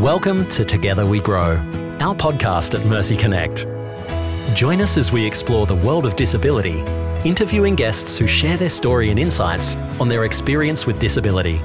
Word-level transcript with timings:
Welcome 0.00 0.48
to 0.48 0.64
Together 0.64 1.04
We 1.04 1.20
Grow, 1.20 1.56
our 2.00 2.14
podcast 2.14 2.72
at 2.72 2.86
Mercy 2.86 3.14
Connect. 3.14 3.66
Join 4.56 4.80
us 4.80 4.96
as 4.96 5.12
we 5.12 5.26
explore 5.26 5.66
the 5.66 5.74
world 5.74 6.06
of 6.06 6.16
disability, 6.16 6.78
interviewing 7.28 7.74
guests 7.74 8.16
who 8.16 8.26
share 8.26 8.56
their 8.56 8.70
story 8.70 9.10
and 9.10 9.18
insights 9.18 9.76
on 10.00 10.08
their 10.08 10.24
experience 10.24 10.86
with 10.86 10.98
disability. 10.98 11.56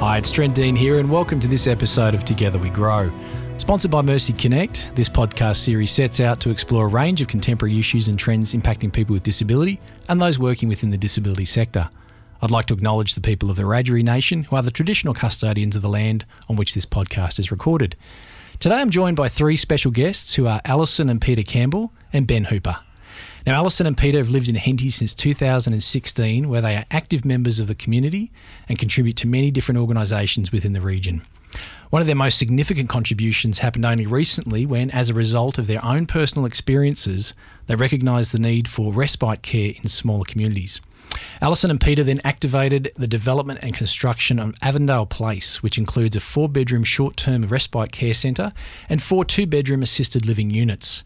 Hi, 0.00 0.18
it's 0.18 0.30
Trent 0.30 0.54
Dean 0.54 0.76
here, 0.76 0.98
and 0.98 1.10
welcome 1.10 1.40
to 1.40 1.48
this 1.48 1.66
episode 1.66 2.12
of 2.12 2.26
Together 2.26 2.58
We 2.58 2.68
Grow. 2.68 3.10
Sponsored 3.56 3.90
by 3.90 4.02
Mercy 4.02 4.34
Connect, 4.34 4.94
this 4.94 5.08
podcast 5.08 5.56
series 5.56 5.90
sets 5.90 6.20
out 6.20 6.40
to 6.40 6.50
explore 6.50 6.84
a 6.84 6.88
range 6.88 7.22
of 7.22 7.28
contemporary 7.28 7.78
issues 7.78 8.08
and 8.08 8.18
trends 8.18 8.52
impacting 8.52 8.92
people 8.92 9.14
with 9.14 9.22
disability 9.22 9.80
and 10.10 10.20
those 10.20 10.38
working 10.38 10.68
within 10.68 10.90
the 10.90 10.98
disability 10.98 11.46
sector. 11.46 11.88
I'd 12.44 12.50
like 12.50 12.66
to 12.66 12.74
acknowledge 12.74 13.14
the 13.14 13.20
people 13.20 13.50
of 13.50 13.56
the 13.56 13.62
Wiradjuri 13.62 14.02
Nation, 14.02 14.42
who 14.42 14.56
are 14.56 14.64
the 14.64 14.72
traditional 14.72 15.14
custodians 15.14 15.76
of 15.76 15.82
the 15.82 15.88
land 15.88 16.24
on 16.48 16.56
which 16.56 16.74
this 16.74 16.84
podcast 16.84 17.38
is 17.38 17.52
recorded. 17.52 17.94
Today 18.58 18.74
I'm 18.74 18.90
joined 18.90 19.16
by 19.16 19.28
three 19.28 19.54
special 19.54 19.92
guests 19.92 20.34
who 20.34 20.48
are 20.48 20.60
Alison 20.64 21.08
and 21.08 21.20
Peter 21.20 21.44
Campbell 21.44 21.92
and 22.12 22.26
Ben 22.26 22.46
Hooper. 22.46 22.80
Now, 23.46 23.54
Alison 23.54 23.86
and 23.86 23.96
Peter 23.96 24.18
have 24.18 24.30
lived 24.30 24.48
in 24.48 24.56
Henty 24.56 24.90
since 24.90 25.14
2016, 25.14 26.48
where 26.48 26.60
they 26.60 26.74
are 26.74 26.84
active 26.90 27.24
members 27.24 27.60
of 27.60 27.68
the 27.68 27.76
community 27.76 28.32
and 28.68 28.76
contribute 28.76 29.16
to 29.18 29.28
many 29.28 29.52
different 29.52 29.78
organisations 29.78 30.50
within 30.50 30.72
the 30.72 30.80
region. 30.80 31.22
One 31.92 32.00
of 32.00 32.06
their 32.06 32.16
most 32.16 32.38
significant 32.38 32.88
contributions 32.88 33.58
happened 33.58 33.84
only 33.84 34.06
recently 34.06 34.64
when, 34.64 34.90
as 34.92 35.10
a 35.10 35.14
result 35.14 35.58
of 35.58 35.66
their 35.66 35.84
own 35.84 36.06
personal 36.06 36.46
experiences, 36.46 37.34
they 37.66 37.74
recognised 37.74 38.32
the 38.32 38.38
need 38.38 38.66
for 38.66 38.94
respite 38.94 39.42
care 39.42 39.74
in 39.76 39.90
smaller 39.90 40.24
communities. 40.24 40.80
Alison 41.42 41.70
and 41.70 41.78
Peter 41.78 42.02
then 42.02 42.22
activated 42.24 42.92
the 42.96 43.06
development 43.06 43.58
and 43.62 43.74
construction 43.74 44.38
of 44.38 44.54
Avondale 44.62 45.04
Place, 45.04 45.62
which 45.62 45.76
includes 45.76 46.16
a 46.16 46.20
four 46.20 46.48
bedroom 46.48 46.82
short 46.82 47.18
term 47.18 47.42
respite 47.42 47.92
care 47.92 48.14
centre 48.14 48.54
and 48.88 49.02
four 49.02 49.22
two 49.22 49.44
bedroom 49.44 49.82
assisted 49.82 50.24
living 50.24 50.48
units. 50.48 51.04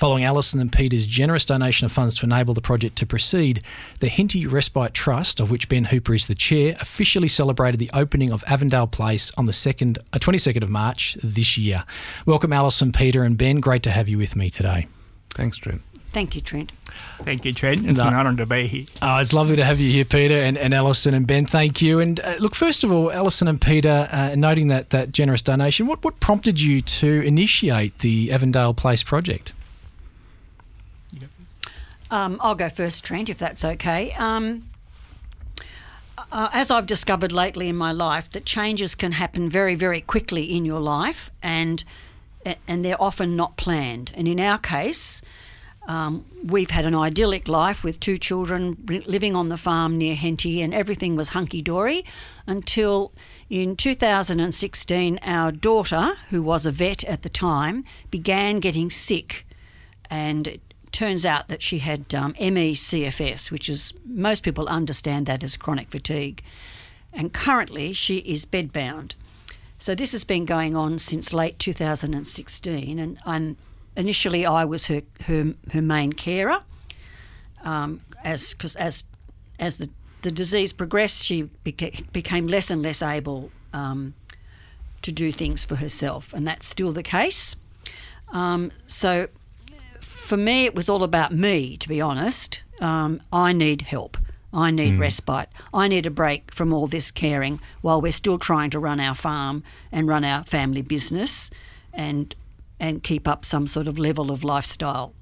Following 0.00 0.24
Alison 0.24 0.60
and 0.60 0.72
Peter's 0.72 1.06
generous 1.06 1.44
donation 1.44 1.84
of 1.84 1.92
funds 1.92 2.14
to 2.14 2.24
enable 2.24 2.54
the 2.54 2.62
project 2.62 2.96
to 2.96 3.04
proceed, 3.06 3.62
the 3.98 4.08
Henty 4.08 4.46
Respite 4.46 4.94
Trust, 4.94 5.40
of 5.40 5.50
which 5.50 5.68
Ben 5.68 5.84
Hooper 5.84 6.14
is 6.14 6.26
the 6.26 6.34
chair, 6.34 6.74
officially 6.80 7.28
celebrated 7.28 7.78
the 7.78 7.90
opening 7.92 8.32
of 8.32 8.42
Avondale 8.46 8.86
Place 8.86 9.30
on 9.36 9.44
the 9.44 9.52
second, 9.52 9.98
uh, 10.14 10.18
22nd 10.18 10.62
of 10.62 10.70
March 10.70 11.18
this 11.22 11.58
year. 11.58 11.84
Welcome, 12.24 12.50
Alison, 12.50 12.92
Peter, 12.92 13.24
and 13.24 13.36
Ben. 13.36 13.60
Great 13.60 13.82
to 13.82 13.90
have 13.90 14.08
you 14.08 14.16
with 14.16 14.36
me 14.36 14.48
today. 14.48 14.86
Thanks, 15.34 15.58
Trent. 15.58 15.82
Thank 16.12 16.34
you, 16.34 16.40
Trent. 16.40 16.72
Thank 17.22 17.44
you, 17.44 17.52
Trent. 17.52 17.86
It's 17.86 17.98
No. 17.98 18.08
an 18.08 18.14
honour 18.14 18.36
to 18.36 18.46
be 18.46 18.68
here. 18.68 18.86
Oh, 19.02 19.18
it's 19.18 19.34
lovely 19.34 19.56
to 19.56 19.64
have 19.66 19.80
you 19.80 19.92
here, 19.92 20.06
Peter, 20.06 20.38
and, 20.38 20.56
and 20.56 20.72
Alison 20.72 21.12
and 21.12 21.26
Ben. 21.26 21.44
Thank 21.44 21.82
you. 21.82 22.00
And 22.00 22.18
uh, 22.20 22.36
look, 22.38 22.54
first 22.54 22.84
of 22.84 22.90
all, 22.90 23.12
Alison 23.12 23.48
and 23.48 23.60
Peter, 23.60 24.08
uh, 24.10 24.34
noting 24.34 24.68
that, 24.68 24.88
that 24.90 25.12
generous 25.12 25.42
donation, 25.42 25.86
what, 25.86 26.02
what 26.02 26.20
prompted 26.20 26.58
you 26.58 26.80
to 26.80 27.20
initiate 27.20 27.98
the 27.98 28.32
Avondale 28.32 28.72
Place 28.72 29.02
project? 29.02 29.52
Um, 32.10 32.38
I'll 32.40 32.54
go 32.54 32.68
first, 32.68 33.04
Trent, 33.04 33.28
if 33.28 33.38
that's 33.38 33.64
okay. 33.64 34.12
Um, 34.12 34.68
uh, 36.32 36.48
as 36.52 36.70
I've 36.70 36.86
discovered 36.86 37.32
lately 37.32 37.68
in 37.68 37.76
my 37.76 37.92
life, 37.92 38.30
that 38.32 38.44
changes 38.44 38.94
can 38.94 39.12
happen 39.12 39.48
very, 39.48 39.74
very 39.74 40.00
quickly 40.00 40.44
in 40.44 40.64
your 40.64 40.80
life, 40.80 41.30
and 41.42 41.82
and 42.66 42.84
they're 42.84 43.00
often 43.00 43.36
not 43.36 43.58
planned. 43.58 44.12
And 44.14 44.26
in 44.26 44.40
our 44.40 44.56
case, 44.56 45.20
um, 45.86 46.24
we've 46.42 46.70
had 46.70 46.86
an 46.86 46.94
idyllic 46.94 47.48
life 47.48 47.84
with 47.84 48.00
two 48.00 48.16
children 48.16 48.78
living 48.86 49.36
on 49.36 49.50
the 49.50 49.56
farm 49.56 49.98
near 49.98 50.14
Henty, 50.14 50.62
and 50.62 50.72
everything 50.72 51.16
was 51.16 51.30
hunky 51.30 51.60
dory 51.62 52.04
until 52.46 53.12
in 53.50 53.76
2016, 53.76 55.18
our 55.22 55.52
daughter, 55.52 56.16
who 56.30 56.42
was 56.42 56.64
a 56.64 56.70
vet 56.70 57.04
at 57.04 57.22
the 57.22 57.28
time, 57.28 57.84
began 58.10 58.60
getting 58.60 58.88
sick, 58.88 59.46
and 60.08 60.60
turns 60.92 61.24
out 61.24 61.48
that 61.48 61.62
she 61.62 61.78
had 61.78 62.14
um, 62.14 62.34
ME/CFS, 62.38 63.50
which 63.50 63.68
is 63.68 63.92
most 64.04 64.42
people 64.42 64.68
understand 64.68 65.26
that 65.26 65.44
as 65.44 65.56
chronic 65.56 65.90
fatigue, 65.90 66.42
and 67.12 67.32
currently 67.32 67.92
she 67.92 68.18
is 68.18 68.44
bedbound. 68.44 69.14
So 69.78 69.94
this 69.94 70.12
has 70.12 70.24
been 70.24 70.44
going 70.44 70.76
on 70.76 70.98
since 70.98 71.32
late 71.32 71.58
2016, 71.58 72.98
and, 72.98 73.18
and 73.24 73.56
initially 73.96 74.44
I 74.44 74.64
was 74.64 74.86
her 74.86 75.02
her, 75.22 75.54
her 75.72 75.82
main 75.82 76.12
carer. 76.12 76.60
Um, 77.62 78.02
as 78.24 78.54
cause 78.54 78.76
as 78.76 79.04
as 79.58 79.78
the, 79.78 79.88
the 80.22 80.30
disease 80.30 80.72
progressed, 80.72 81.22
she 81.22 81.44
beca- 81.64 82.10
became 82.12 82.46
less 82.46 82.70
and 82.70 82.82
less 82.82 83.02
able 83.02 83.50
um, 83.72 84.14
to 85.02 85.12
do 85.12 85.32
things 85.32 85.64
for 85.64 85.76
herself, 85.76 86.32
and 86.32 86.46
that's 86.46 86.66
still 86.66 86.92
the 86.92 87.02
case. 87.02 87.56
Um, 88.32 88.70
so 88.86 89.28
for 90.30 90.36
me, 90.36 90.64
it 90.64 90.76
was 90.76 90.88
all 90.88 91.02
about 91.02 91.34
me, 91.34 91.76
to 91.76 91.88
be 91.88 92.00
honest. 92.00 92.62
Um, 92.80 93.20
I 93.32 93.52
need 93.52 93.82
help. 93.82 94.16
I 94.52 94.70
need 94.70 94.96
respite. 94.96 95.48
I 95.74 95.88
need 95.88 96.06
a 96.06 96.10
break 96.10 96.54
from 96.54 96.72
all 96.72 96.86
this 96.86 97.10
caring 97.10 97.60
while 97.80 98.00
we're 98.00 98.12
still 98.12 98.38
trying 98.38 98.70
to 98.70 98.78
run 98.78 99.00
our 99.00 99.16
farm 99.16 99.64
and 99.90 100.06
run 100.06 100.24
our 100.24 100.44
family 100.44 100.82
business 100.82 101.50
and 101.92 102.36
and 102.78 103.02
keep 103.02 103.26
up 103.26 103.44
some 103.44 103.66
sort 103.66 103.88
of 103.88 103.98
level 103.98 104.30
of 104.30 104.44
lifestyle. 104.44 105.14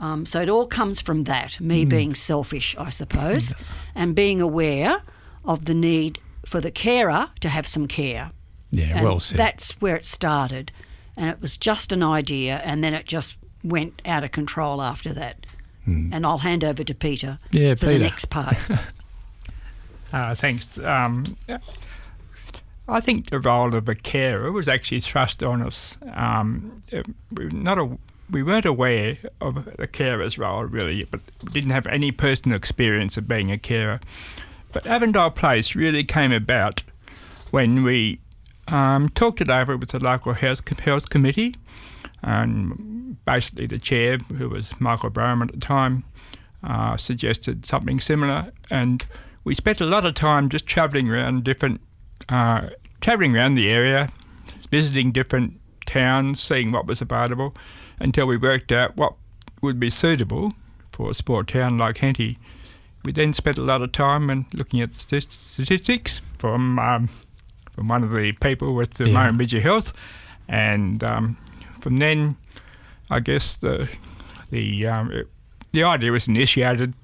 Um, 0.00 0.26
so 0.26 0.40
it 0.40 0.48
all 0.48 0.66
comes 0.66 1.00
from 1.00 1.24
that, 1.24 1.60
me 1.60 1.84
being 1.84 2.16
selfish, 2.16 2.74
I 2.76 2.90
suppose, 2.90 3.54
and 3.94 4.16
being 4.16 4.40
aware 4.40 5.02
of 5.44 5.66
the 5.66 5.74
need 5.74 6.18
for 6.44 6.60
the 6.60 6.72
carer 6.72 7.30
to 7.40 7.48
have 7.48 7.68
some 7.68 7.86
care. 7.86 8.32
Yeah, 8.72 8.96
And 8.96 9.04
well 9.04 9.20
said. 9.20 9.38
That's 9.38 9.80
where 9.80 9.94
it 9.94 10.04
started. 10.04 10.72
And 11.16 11.30
it 11.30 11.40
was 11.40 11.56
just 11.56 11.92
an 11.92 12.02
idea, 12.02 12.60
and 12.64 12.82
then 12.82 12.94
it 12.94 13.06
just 13.06 13.36
went 13.62 14.00
out 14.04 14.24
of 14.24 14.32
control 14.32 14.82
after 14.82 15.12
that. 15.12 15.46
And 15.86 16.24
I'll 16.24 16.38
hand 16.38 16.62
over 16.62 16.84
to 16.84 16.94
Peter. 16.94 17.40
Yeah, 17.50 17.74
for 17.74 17.86
Peter. 17.86 17.92
the 17.94 17.98
next 17.98 18.26
part. 18.26 18.56
Uh, 20.12 20.34
thanks. 20.34 20.76
Um, 20.78 21.36
I 22.88 23.00
think 23.00 23.30
the 23.30 23.38
role 23.38 23.74
of 23.76 23.88
a 23.88 23.94
carer 23.94 24.50
was 24.50 24.66
actually 24.68 25.00
thrust 25.00 25.42
on 25.42 25.62
us. 25.62 25.96
Um, 26.14 26.82
we, 27.30 27.44
not 27.46 27.78
a, 27.78 27.96
we 28.28 28.42
weren't 28.42 28.66
aware 28.66 29.12
of 29.40 29.68
the 29.76 29.86
carer's 29.86 30.36
role 30.36 30.64
really, 30.64 31.04
but 31.04 31.20
we 31.44 31.52
didn't 31.52 31.70
have 31.70 31.86
any 31.86 32.10
personal 32.10 32.56
experience 32.56 33.16
of 33.16 33.28
being 33.28 33.52
a 33.52 33.58
carer. 33.58 34.00
But 34.72 34.86
Avondale 34.86 35.30
Place 35.30 35.74
really 35.76 36.04
came 36.04 36.32
about 36.32 36.82
when 37.50 37.84
we 37.84 38.18
um, 38.68 39.08
talked 39.10 39.40
it 39.40 39.50
over 39.50 39.76
with 39.76 39.90
the 39.90 40.00
local 40.00 40.32
health, 40.32 40.66
health 40.80 41.10
committee, 41.10 41.54
and 42.22 42.99
basically 43.24 43.66
the 43.66 43.78
chair, 43.78 44.18
who 44.36 44.48
was 44.48 44.72
Michael 44.80 45.10
Brown 45.10 45.42
at 45.42 45.52
the 45.52 45.58
time, 45.60 46.04
uh, 46.64 46.96
suggested 46.96 47.66
something 47.66 48.00
similar, 48.00 48.52
and 48.70 49.04
we 49.44 49.54
spent 49.54 49.80
a 49.80 49.86
lot 49.86 50.04
of 50.04 50.14
time 50.14 50.48
just 50.48 50.66
travelling 50.66 51.08
around 51.10 51.44
different, 51.44 51.80
uh, 52.28 52.68
travelling 53.00 53.36
around 53.36 53.54
the 53.54 53.70
area, 53.70 54.08
visiting 54.70 55.12
different 55.12 55.58
towns, 55.86 56.40
seeing 56.40 56.70
what 56.72 56.86
was 56.86 57.00
available, 57.00 57.54
until 57.98 58.26
we 58.26 58.36
worked 58.36 58.70
out 58.72 58.96
what 58.96 59.14
would 59.62 59.80
be 59.80 59.90
suitable 59.90 60.52
for 60.92 61.10
a 61.10 61.14
small 61.14 61.42
town 61.44 61.78
like 61.78 61.98
Henty. 61.98 62.38
We 63.04 63.12
then 63.12 63.32
spent 63.32 63.56
a 63.56 63.62
lot 63.62 63.80
of 63.82 63.92
time 63.92 64.28
and 64.28 64.44
looking 64.52 64.80
at 64.82 64.94
st- 64.94 65.32
statistics 65.32 66.20
from 66.38 66.78
um, 66.78 67.08
from 67.72 67.88
one 67.88 68.02
of 68.04 68.10
the 68.10 68.32
people 68.32 68.74
with 68.74 68.94
the 68.94 69.08
Yeah. 69.08 69.14
Murrumbidgee 69.30 69.62
Health, 69.62 69.94
and 70.48 71.02
um, 71.02 71.36
from 71.80 71.98
then, 71.98 72.36
I 73.10 73.20
guess 73.20 73.56
the 73.56 73.88
the 74.50 74.86
um, 74.86 75.12
it, 75.12 75.28
the 75.72 75.84
idea 75.84 76.12
was 76.12 76.26
initiated 76.26 76.94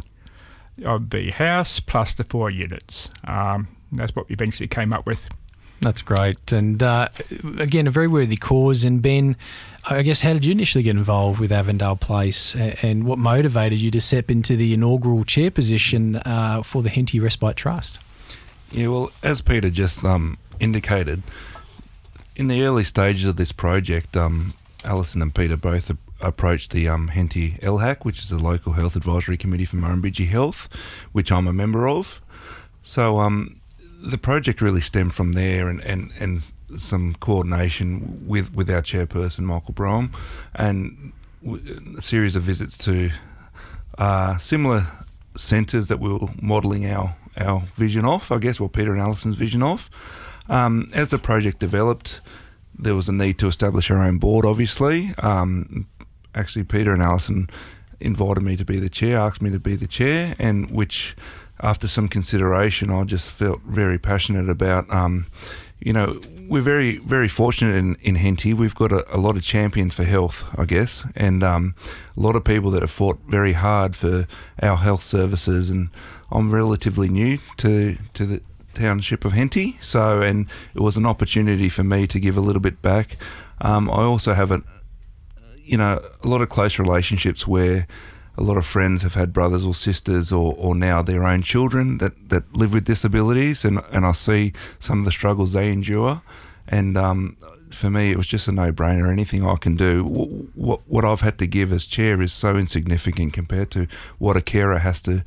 of 0.85 1.11
the 1.11 1.31
house 1.31 1.81
plus 1.81 2.15
the 2.15 2.25
four 2.25 2.51
units. 2.51 3.09
Um, 3.25 3.69
that's 3.93 4.15
what 4.15 4.29
we 4.29 4.35
eventually 4.35 4.69
came 4.69 4.93
up 4.93 5.07
with. 5.07 5.29
That's 5.81 6.03
great. 6.03 6.53
And 6.53 6.83
uh, 6.83 7.09
again, 7.59 7.87
a 7.87 7.91
very 7.91 8.09
worthy 8.09 8.37
cause. 8.37 8.85
And 8.85 9.03
Ben, 9.03 9.37
I 9.85 10.03
guess, 10.03 10.23
how 10.23 10.33
did 10.33 10.45
you 10.45 10.53
initially 10.53 10.83
get 10.83 10.97
involved 10.97 11.39
with 11.39 11.53
Avondale 11.53 11.97
Place 11.97 12.55
and 12.55 13.05
what 13.05 13.19
motivated 13.19 13.81
you 13.81 13.91
to 13.91 14.01
step 14.01 14.31
into 14.31 14.57
the 14.57 14.73
inaugural 14.73 15.25
chair 15.25 15.51
position 15.51 16.17
uh, 16.17 16.63
for 16.63 16.83
the 16.83 16.89
Henty 16.89 17.21
Respite 17.21 17.57
Trust? 17.57 17.99
Yeah, 18.71 18.89
well, 18.89 19.13
as 19.23 19.43
Peter 19.43 19.71
just 19.71 20.05
um, 20.05 20.39
indicated, 20.61 21.23
in 22.35 22.49
the 22.49 22.63
early 22.63 22.85
stages 22.85 23.27
of 23.27 23.37
this 23.37 23.53
project, 23.53 24.17
um, 24.17 24.55
Alison 24.87 25.21
and 25.21 25.35
Peter 25.35 25.57
both 25.57 25.91
approached 26.21 26.71
the 26.71 26.89
um, 26.89 27.09
Henty 27.09 27.59
LHAC, 27.63 28.05
which 28.05 28.21
is 28.21 28.31
the 28.31 28.39
local 28.39 28.73
health 28.73 28.97
advisory 28.97 29.37
committee 29.37 29.65
for 29.65 29.77
Murrumbidgee 29.77 30.29
Health, 30.29 30.69
which 31.13 31.31
I'm 31.31 31.47
a 31.47 31.53
member 31.53 31.89
of. 31.89 32.21
So 32.83 33.19
um, 33.19 33.61
the 34.01 34.19
project 34.19 34.61
really 34.61 34.81
stemmed 34.81 35.15
from 35.15 35.33
there 35.33 35.69
and, 35.69 35.81
and, 35.83 36.13
and 36.19 36.53
some 36.77 37.15
coordination 37.17 38.27
with, 38.27 38.55
with 38.55 38.71
our 38.71 38.83
chairperson, 38.83 39.41
Michael 39.41 39.75
Brown, 39.75 40.13
and 40.55 41.13
a 41.99 42.03
series 42.03 42.37
of 42.37 42.43
visits 42.43 42.79
to 42.79 43.11
uh, 43.99 44.37
similar 44.39 44.87
centres 45.37 45.89
that 45.89 46.01
we 46.01 46.13
were 46.13 46.29
modelling 46.41 46.87
our, 46.87 47.15
our 47.37 47.61
vision 47.77 48.05
off, 48.05 48.31
I 48.31 48.39
guess, 48.39 48.59
well, 48.59 48.69
Peter 48.69 48.93
and 48.93 49.01
Alison's 49.01 49.37
vision 49.37 49.63
off. 49.63 49.91
Um, 50.49 50.91
as 50.93 51.11
the 51.11 51.19
project 51.19 51.59
developed, 51.59 52.21
there 52.79 52.95
was 52.95 53.09
a 53.09 53.13
need 53.13 53.39
to 53.39 53.49
establish 53.49 53.91
our 53.91 54.03
own 54.03 54.19
board, 54.19 54.45
obviously. 54.45 55.15
Um, 55.19 55.87
actually, 56.35 56.65
Peter 56.65 56.93
and 56.93 57.03
Alison 57.03 57.49
invited 58.01 58.43
me 58.43 58.57
to 58.57 58.65
be 58.65 58.79
the 58.79 58.89
chair, 58.89 59.19
asked 59.19 59.43
me 59.43 59.51
to 59.51 59.59
be 59.59 59.77
the 59.77 59.87
chair, 59.87 60.35
and 60.39 60.71
which, 60.71 61.17
after 61.61 61.89
some 61.89 62.09
consideration, 62.09 62.91
I 62.91 63.05
just 63.05 63.31
felt 63.31 63.61
very 63.63 63.99
passionate 63.99 64.51
about. 64.51 64.91
Um, 64.91 65.27
you 65.81 65.93
know, 65.93 66.21
we're 66.49 66.63
very, 66.63 66.99
very 66.99 67.29
fortunate 67.29 67.75
in, 67.75 67.97
in 68.03 68.15
Henty. 68.15 68.55
We've 68.55 68.75
got 68.75 68.93
a, 68.93 69.15
a 69.15 69.19
lot 69.19 69.37
of 69.37 69.43
champions 69.43 69.95
for 69.95 70.05
health, 70.05 70.45
I 70.57 70.65
guess, 70.65 71.05
and 71.15 71.43
um, 71.43 71.75
a 72.17 72.21
lot 72.21 72.37
of 72.37 72.45
people 72.45 72.71
that 72.73 72.83
have 72.83 72.91
fought 72.91 73.19
very 73.29 73.53
hard 73.53 73.95
for 73.95 74.27
our 74.63 74.77
health 74.77 75.03
services. 75.03 75.71
And 75.71 75.91
I'm 76.31 76.51
relatively 76.51 77.09
new 77.09 77.39
to, 77.59 77.97
to 78.15 78.27
the 78.27 78.43
township 78.77 79.25
of 79.25 79.33
Henty, 79.33 79.79
so 79.83 80.23
and 80.23 80.47
it 80.75 80.81
was 80.81 80.97
an 80.97 81.07
opportunity 81.07 81.69
for 81.69 81.83
me 81.83 82.07
to 82.07 82.21
give 82.21 82.37
a 82.37 82.41
little 82.41 82.61
bit 82.61 82.81
back. 82.83 83.17
Um, 83.61 83.91
I 83.91 84.03
also 84.03 84.35
have 84.35 84.53
a, 84.53 84.63
you 85.65 85.77
know, 85.77 86.01
a 86.23 86.29
lot 86.29 86.43
of 86.43 86.49
close 86.49 86.79
relationships 86.79 87.47
where 87.47 87.87
a 88.39 88.43
lot 88.43 88.57
of 88.57 88.67
friends 88.67 89.03
have 89.03 89.15
had 89.15 89.33
brothers 89.33 89.65
or 89.65 89.75
sisters 89.75 90.31
or, 90.31 90.55
or 90.59 90.75
now 90.75 91.03
their 91.03 91.25
own 91.25 91.43
children 91.43 91.99
that, 91.99 92.13
that 92.29 92.45
live 92.55 92.73
with 92.75 92.85
disabilities 92.85 93.65
and, 93.65 93.81
and 93.91 94.05
I 94.05 94.13
see 94.13 94.53
some 94.79 94.99
of 94.99 95.05
the 95.05 95.11
struggles 95.11 95.53
they 95.53 95.73
endure. 95.73 96.21
And 96.69 96.99
um, 96.99 97.37
for 97.71 97.91
me 97.91 98.11
it 98.11 98.19
was 98.19 98.27
just 98.27 98.47
a 98.47 98.53
no-brainer. 98.53 99.11
Anything 99.11 99.47
I 99.47 99.57
can 99.57 99.77
do 99.77 100.05
what, 100.55 100.81
what 100.87 101.05
I've 101.05 101.23
had 101.23 101.39
to 101.39 101.47
give 101.47 101.73
as 101.73 101.87
chair 101.87 102.21
is 102.21 102.33
so 102.33 102.57
insignificant 102.57 103.33
compared 103.33 103.71
to 103.71 103.87
what 104.19 104.37
a 104.37 104.43
carer 104.43 104.79
has 104.79 105.01
to 105.03 105.25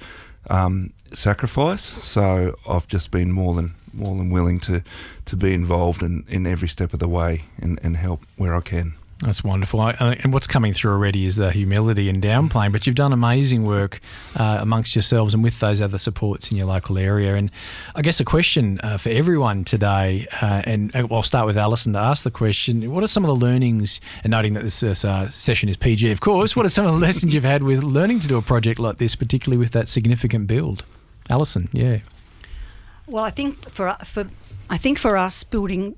um, 0.49 0.93
sacrifice 1.13 1.81
so 1.81 2.57
I've 2.67 2.87
just 2.87 3.11
been 3.11 3.31
more 3.31 3.53
than 3.55 3.75
more 3.93 4.15
than 4.15 4.29
willing 4.29 4.59
to, 4.61 4.83
to 5.25 5.35
be 5.35 5.53
involved 5.53 6.03
in, 6.03 6.25
in 6.27 6.45
every 6.45 6.67
step 6.67 6.93
of 6.93 6.99
the 6.99 7.07
way 7.07 7.45
and, 7.57 7.79
and 7.83 7.97
help 7.97 8.25
where 8.37 8.55
I 8.55 8.61
can. 8.61 8.95
That's 9.21 9.43
wonderful. 9.43 9.81
I, 9.81 9.91
and 10.23 10.31
what's 10.31 10.47
coming 10.47 10.71
through 10.71 10.91
already 10.91 11.25
is 11.25 11.35
the 11.35 11.51
humility 11.51 12.07
and 12.07 12.23
downplaying, 12.23 12.71
but 12.71 12.87
you've 12.87 12.95
done 12.95 13.11
amazing 13.11 13.65
work 13.65 13.99
uh, 14.37 14.59
amongst 14.61 14.95
yourselves 14.95 15.33
and 15.33 15.43
with 15.43 15.59
those 15.59 15.81
other 15.81 15.97
supports 15.97 16.49
in 16.51 16.57
your 16.57 16.67
local 16.67 16.97
area. 16.97 17.35
And 17.35 17.51
I 17.95 18.01
guess 18.01 18.21
a 18.21 18.25
question 18.25 18.79
uh, 18.81 18.97
for 18.97 19.09
everyone 19.09 19.65
today, 19.65 20.25
uh, 20.41 20.61
and 20.63 20.95
uh, 20.95 21.05
I'll 21.11 21.21
start 21.21 21.47
with 21.47 21.57
Alison 21.57 21.93
to 21.93 21.99
ask 21.99 22.23
the 22.23 22.31
question 22.31 22.89
what 22.93 23.03
are 23.03 23.07
some 23.07 23.25
of 23.25 23.27
the 23.27 23.45
learnings, 23.45 23.99
and 24.23 24.31
noting 24.31 24.53
that 24.53 24.63
this 24.63 24.81
uh, 24.83 25.29
session 25.29 25.67
is 25.67 25.75
PG, 25.75 26.11
of 26.11 26.21
course, 26.21 26.55
what 26.55 26.65
are 26.65 26.69
some 26.69 26.85
of 26.85 26.93
the 26.93 26.99
lessons 27.05 27.33
you've 27.33 27.43
had 27.43 27.61
with 27.61 27.83
learning 27.83 28.21
to 28.21 28.27
do 28.29 28.37
a 28.37 28.41
project 28.41 28.79
like 28.79 28.99
this, 28.99 29.17
particularly 29.17 29.57
with 29.57 29.71
that 29.71 29.89
significant 29.89 30.47
build? 30.47 30.85
Alison, 31.29 31.67
yeah. 31.73 31.99
Well, 33.05 33.25
I 33.25 33.31
think 33.31 33.69
for, 33.69 33.97
for 34.05 34.29
I 34.69 34.77
think 34.77 34.97
for 34.97 35.17
us 35.17 35.43
building, 35.43 35.97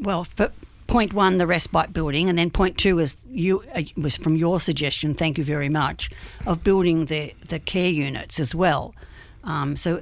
well, 0.00 0.24
for 0.24 0.50
point 0.86 1.12
one, 1.12 1.38
the 1.38 1.46
respite 1.46 1.92
building, 1.92 2.28
and 2.28 2.38
then 2.38 2.50
point 2.50 2.78
two 2.78 2.98
is 2.98 3.16
you 3.28 3.62
uh, 3.74 3.82
was 3.96 4.16
from 4.16 4.36
your 4.36 4.60
suggestion. 4.60 5.14
Thank 5.14 5.38
you 5.38 5.44
very 5.44 5.68
much 5.68 6.10
of 6.46 6.62
building 6.62 7.06
the 7.06 7.34
the 7.48 7.58
care 7.58 7.90
units 7.90 8.40
as 8.40 8.54
well. 8.54 8.94
Um, 9.44 9.76
so 9.76 10.00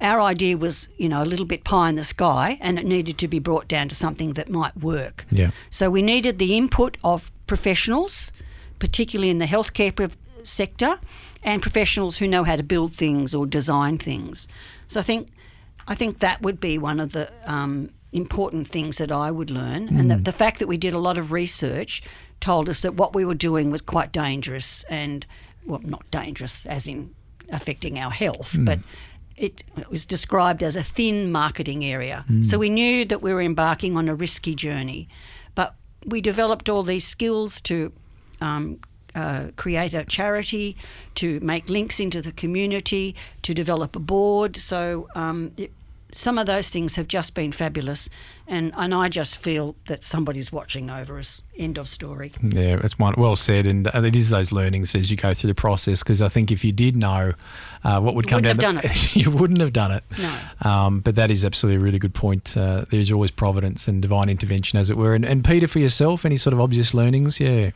our 0.00 0.20
idea 0.20 0.56
was, 0.56 0.88
you 0.96 1.08
know, 1.08 1.22
a 1.22 1.24
little 1.24 1.46
bit 1.46 1.64
pie 1.64 1.88
in 1.88 1.96
the 1.96 2.04
sky, 2.04 2.58
and 2.60 2.78
it 2.78 2.86
needed 2.86 3.18
to 3.18 3.28
be 3.28 3.38
brought 3.38 3.68
down 3.68 3.88
to 3.88 3.94
something 3.94 4.34
that 4.34 4.48
might 4.48 4.76
work. 4.76 5.24
Yeah. 5.30 5.50
So 5.70 5.90
we 5.90 6.02
needed 6.02 6.38
the 6.38 6.56
input 6.56 6.96
of 7.02 7.30
professionals, 7.46 8.32
particularly 8.78 9.30
in 9.30 9.38
the 9.38 9.46
healthcare 9.46 10.10
sector, 10.44 11.00
and 11.42 11.60
professionals 11.62 12.18
who 12.18 12.28
know 12.28 12.44
how 12.44 12.56
to 12.56 12.62
build 12.62 12.94
things 12.94 13.34
or 13.34 13.46
design 13.46 13.98
things. 13.98 14.48
So 14.88 15.00
I 15.00 15.02
think, 15.02 15.28
I 15.88 15.94
think 15.94 16.18
that 16.18 16.42
would 16.42 16.60
be 16.60 16.78
one 16.78 17.00
of 17.00 17.12
the 17.12 17.32
um, 17.44 17.90
important 18.12 18.68
things 18.68 18.98
that 18.98 19.10
I 19.10 19.30
would 19.30 19.50
learn. 19.50 19.88
Mm. 19.88 20.00
And 20.00 20.10
the, 20.10 20.16
the 20.16 20.32
fact 20.32 20.58
that 20.58 20.68
we 20.68 20.76
did 20.76 20.94
a 20.94 20.98
lot 20.98 21.18
of 21.18 21.32
research 21.32 22.02
told 22.40 22.68
us 22.68 22.80
that 22.82 22.94
what 22.94 23.14
we 23.14 23.24
were 23.24 23.34
doing 23.34 23.70
was 23.70 23.80
quite 23.80 24.12
dangerous 24.12 24.84
and, 24.88 25.24
well, 25.64 25.80
not 25.82 26.08
dangerous 26.10 26.66
as 26.66 26.86
in 26.86 27.14
affecting 27.50 27.98
our 27.98 28.10
health, 28.10 28.52
mm. 28.52 28.64
but 28.64 28.80
it, 29.36 29.64
it, 29.76 29.90
was 29.90 30.04
described 30.04 30.62
as 30.62 30.76
a 30.76 30.82
thin 30.82 31.32
marketing 31.32 31.84
area. 31.84 32.24
Mm. 32.30 32.46
So 32.46 32.58
we 32.58 32.68
knew 32.68 33.04
that 33.06 33.22
we 33.22 33.32
were 33.32 33.42
embarking 33.42 33.96
on 33.96 34.08
a 34.08 34.14
risky 34.14 34.54
journey, 34.54 35.08
but 35.54 35.74
we 36.04 36.20
developed 36.20 36.68
all 36.68 36.82
these 36.82 37.06
skills 37.06 37.60
to 37.62 37.92
um, 38.40 38.78
uh, 39.14 39.48
create 39.56 39.94
a 39.94 40.04
charity, 40.04 40.76
to 41.14 41.38
make 41.40 41.68
links 41.68 42.00
into 42.00 42.20
the 42.22 42.32
community, 42.32 43.14
to 43.42 43.54
develop 43.54 43.94
a 43.94 44.00
board. 44.00 44.56
So 44.56 45.08
um, 45.14 45.52
it, 45.56 45.70
some 46.14 46.38
of 46.38 46.46
those 46.46 46.70
things 46.70 46.96
have 46.96 47.08
just 47.08 47.34
been 47.34 47.52
fabulous, 47.52 48.08
and, 48.46 48.72
and 48.76 48.94
I 48.94 49.08
just 49.08 49.36
feel 49.36 49.76
that 49.86 50.02
somebody's 50.02 50.52
watching 50.52 50.90
over 50.90 51.18
us. 51.18 51.42
End 51.56 51.78
of 51.78 51.88
story. 51.88 52.32
Yeah, 52.42 52.76
that's 52.76 52.98
one 52.98 53.14
well 53.16 53.36
said, 53.36 53.66
and 53.66 53.86
it 53.86 54.16
is 54.16 54.30
those 54.30 54.52
learnings 54.52 54.94
as 54.94 55.10
you 55.10 55.16
go 55.16 55.32
through 55.34 55.48
the 55.48 55.54
process. 55.54 56.02
Because 56.02 56.20
I 56.20 56.28
think 56.28 56.50
if 56.50 56.64
you 56.64 56.72
did 56.72 56.96
know 56.96 57.32
uh, 57.84 58.00
what 58.00 58.14
would 58.14 58.28
come 58.28 58.42
down, 58.42 58.76
the, 58.76 59.10
you 59.14 59.30
wouldn't 59.30 59.60
have 59.60 59.72
done 59.72 59.92
it. 59.92 60.04
No. 60.18 60.38
Um, 60.68 61.00
but 61.00 61.14
that 61.14 61.30
is 61.30 61.44
absolutely 61.44 61.80
a 61.80 61.84
really 61.84 61.98
good 61.98 62.14
point. 62.14 62.56
Uh, 62.56 62.84
there's 62.90 63.10
always 63.10 63.30
providence 63.30 63.88
and 63.88 64.02
divine 64.02 64.28
intervention, 64.28 64.78
as 64.78 64.90
it 64.90 64.96
were. 64.96 65.14
And, 65.14 65.24
and 65.24 65.44
Peter, 65.44 65.66
for 65.66 65.78
yourself, 65.78 66.24
any 66.24 66.36
sort 66.36 66.52
of 66.52 66.60
obvious 66.60 66.94
learnings? 66.94 67.40
Yeah. 67.40 67.70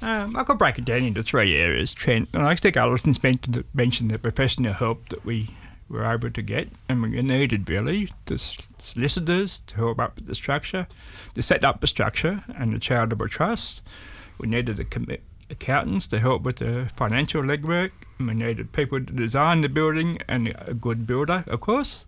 Um, 0.00 0.36
I 0.36 0.44
could 0.44 0.58
break 0.58 0.78
it 0.78 0.84
down 0.84 1.04
into 1.04 1.22
three 1.22 1.56
areas, 1.56 1.92
Trent. 1.92 2.28
And 2.32 2.42
I 2.42 2.54
think 2.54 2.76
Alison's 2.76 3.22
mentioned, 3.22 3.64
mentioned 3.74 4.10
the 4.10 4.18
professional 4.18 4.72
help 4.72 5.08
that 5.08 5.24
we 5.24 5.48
were 5.88 6.04
able 6.04 6.30
to 6.30 6.42
get, 6.42 6.68
and 6.88 7.02
we 7.02 7.20
needed 7.22 7.68
really 7.68 8.12
the 8.26 8.38
solicitors 8.78 9.62
to 9.68 9.76
help 9.76 9.98
up 9.98 10.16
with 10.16 10.26
the 10.26 10.34
structure, 10.34 10.86
to 11.34 11.42
set 11.42 11.64
up 11.64 11.80
the 11.80 11.86
structure 11.86 12.44
and 12.56 12.74
the 12.74 12.78
charitable 12.78 13.28
trust. 13.28 13.82
We 14.38 14.48
needed 14.48 14.76
the 14.76 15.18
accountants 15.50 16.06
to 16.08 16.18
help 16.18 16.42
with 16.42 16.56
the 16.56 16.90
financial 16.96 17.42
legwork, 17.42 17.90
and 18.18 18.28
we 18.28 18.34
needed 18.34 18.72
people 18.72 19.00
to 19.00 19.12
design 19.12 19.62
the 19.62 19.68
building 19.68 20.18
and 20.28 20.54
a 20.66 20.74
good 20.74 21.06
builder, 21.06 21.44
of 21.46 21.60
course, 21.60 22.04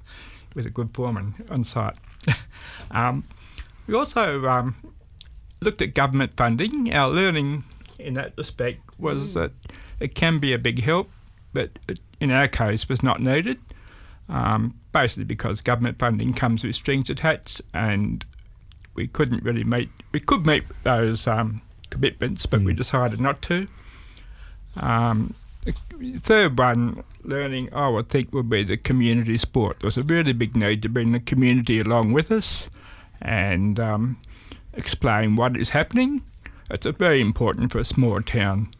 with 0.55 0.67
a 0.67 0.71
good 0.71 0.91
foreman 0.93 1.35
on 1.50 1.65
site. 1.65 1.97
um, 2.91 3.25
we 3.87 3.94
also 3.94 4.47
um, 4.47 4.77
looked 5.61 5.82
at 5.82 5.94
government 5.94 6.32
funding. 6.37 6.93
Our 6.93 7.09
learning 7.09 7.65
in 7.99 8.15
that 8.15 8.35
respect 8.37 8.81
was 8.99 9.19
mm. 9.19 9.32
that 9.35 9.53
it 9.99 10.15
can 10.15 10.38
be 10.38 10.53
a 10.53 10.59
big 10.59 10.82
help, 10.82 11.11
but 11.53 11.71
it, 11.88 12.00
in 12.20 12.31
our 12.31 12.49
case 12.49 12.88
was 12.88 13.02
not 13.02 13.20
needed 13.20 13.58
um, 14.31 14.75
basically 14.93 15.25
because 15.25 15.61
government 15.61 15.99
funding 15.99 16.32
comes 16.32 16.64
with 16.64 16.76
strings 16.76 17.11
attached, 17.11 17.61
and 17.75 18.25
we 18.94 19.08
couldn't 19.08 19.43
really 19.43 19.65
meet. 19.65 19.91
We 20.12 20.20
could 20.20 20.46
meet 20.46 20.65
those 20.84 21.27
um, 21.27 21.60
commitments, 21.91 22.46
but 22.46 22.60
mm. 22.60 22.67
we 22.67 22.74
decided 22.74 23.20
not 23.20 23.43
to. 23.43 23.67
Um, 24.77 25.34
the 25.65 26.19
third 26.19 26.58
one, 26.58 27.03
learning, 27.22 27.74
I 27.74 27.89
would 27.89 28.08
think, 28.08 28.32
would 28.32 28.48
be 28.48 28.65
the 28.65 28.77
community 28.77 29.36
sport. 29.36 29.81
There 29.81 29.89
was 29.89 29.96
a 29.96 30.03
really 30.03 30.32
big 30.32 30.56
need 30.56 30.81
to 30.82 30.89
bring 30.89 31.12
the 31.12 31.20
community 31.20 31.81
along 31.81 32.12
with 32.12 32.31
us 32.31 32.70
and 33.20 33.79
um, 33.79 34.17
explain 34.72 35.36
what 35.36 35.56
is 35.56 35.70
happening. 35.70 36.22
It's 36.70 36.86
very 36.86 37.20
important 37.20 37.72
for 37.72 37.79
a 37.79 37.84
small 37.84 38.22
town, 38.22 38.72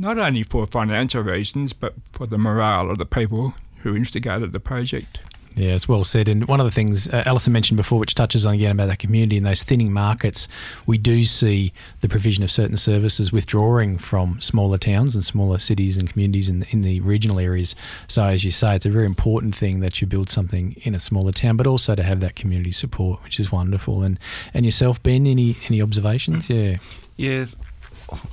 not 0.00 0.18
only 0.18 0.42
for 0.42 0.66
financial 0.66 1.22
reasons, 1.22 1.72
but 1.72 1.94
for 2.10 2.26
the 2.26 2.38
morale 2.38 2.90
of 2.90 2.98
the 2.98 3.06
people 3.06 3.54
who 3.82 3.94
instigated 3.94 4.52
the 4.52 4.60
project. 4.60 5.20
Yeah, 5.56 5.74
it's 5.74 5.88
well 5.88 6.04
said. 6.04 6.28
And 6.28 6.46
one 6.46 6.60
of 6.60 6.64
the 6.64 6.70
things 6.70 7.08
uh, 7.08 7.24
Alison 7.26 7.52
mentioned 7.52 7.76
before, 7.76 7.98
which 7.98 8.14
touches 8.14 8.46
on 8.46 8.54
again 8.54 8.70
about 8.70 8.86
that 8.86 8.98
community 8.98 9.36
and 9.36 9.44
those 9.44 9.62
thinning 9.62 9.92
markets, 9.92 10.48
we 10.86 10.96
do 10.96 11.24
see 11.24 11.72
the 12.00 12.08
provision 12.08 12.44
of 12.44 12.50
certain 12.50 12.76
services 12.76 13.32
withdrawing 13.32 13.98
from 13.98 14.40
smaller 14.40 14.78
towns 14.78 15.14
and 15.14 15.24
smaller 15.24 15.58
cities 15.58 15.96
and 15.96 16.08
communities 16.08 16.48
in 16.48 16.60
the, 16.60 16.66
in 16.70 16.82
the 16.82 17.00
regional 17.00 17.40
areas. 17.40 17.74
So, 18.06 18.24
as 18.24 18.44
you 18.44 18.52
say, 18.52 18.76
it's 18.76 18.86
a 18.86 18.90
very 18.90 19.06
important 19.06 19.54
thing 19.54 19.80
that 19.80 20.00
you 20.00 20.06
build 20.06 20.30
something 20.30 20.76
in 20.82 20.94
a 20.94 21.00
smaller 21.00 21.32
town, 21.32 21.56
but 21.56 21.66
also 21.66 21.94
to 21.94 22.02
have 22.02 22.20
that 22.20 22.36
community 22.36 22.72
support, 22.72 23.22
which 23.24 23.40
is 23.40 23.50
wonderful. 23.50 24.02
And 24.02 24.18
and 24.54 24.64
yourself, 24.64 25.02
Ben, 25.02 25.26
any 25.26 25.56
any 25.66 25.82
observations? 25.82 26.48
Yeah. 26.48 26.76
Yes, 27.16 27.54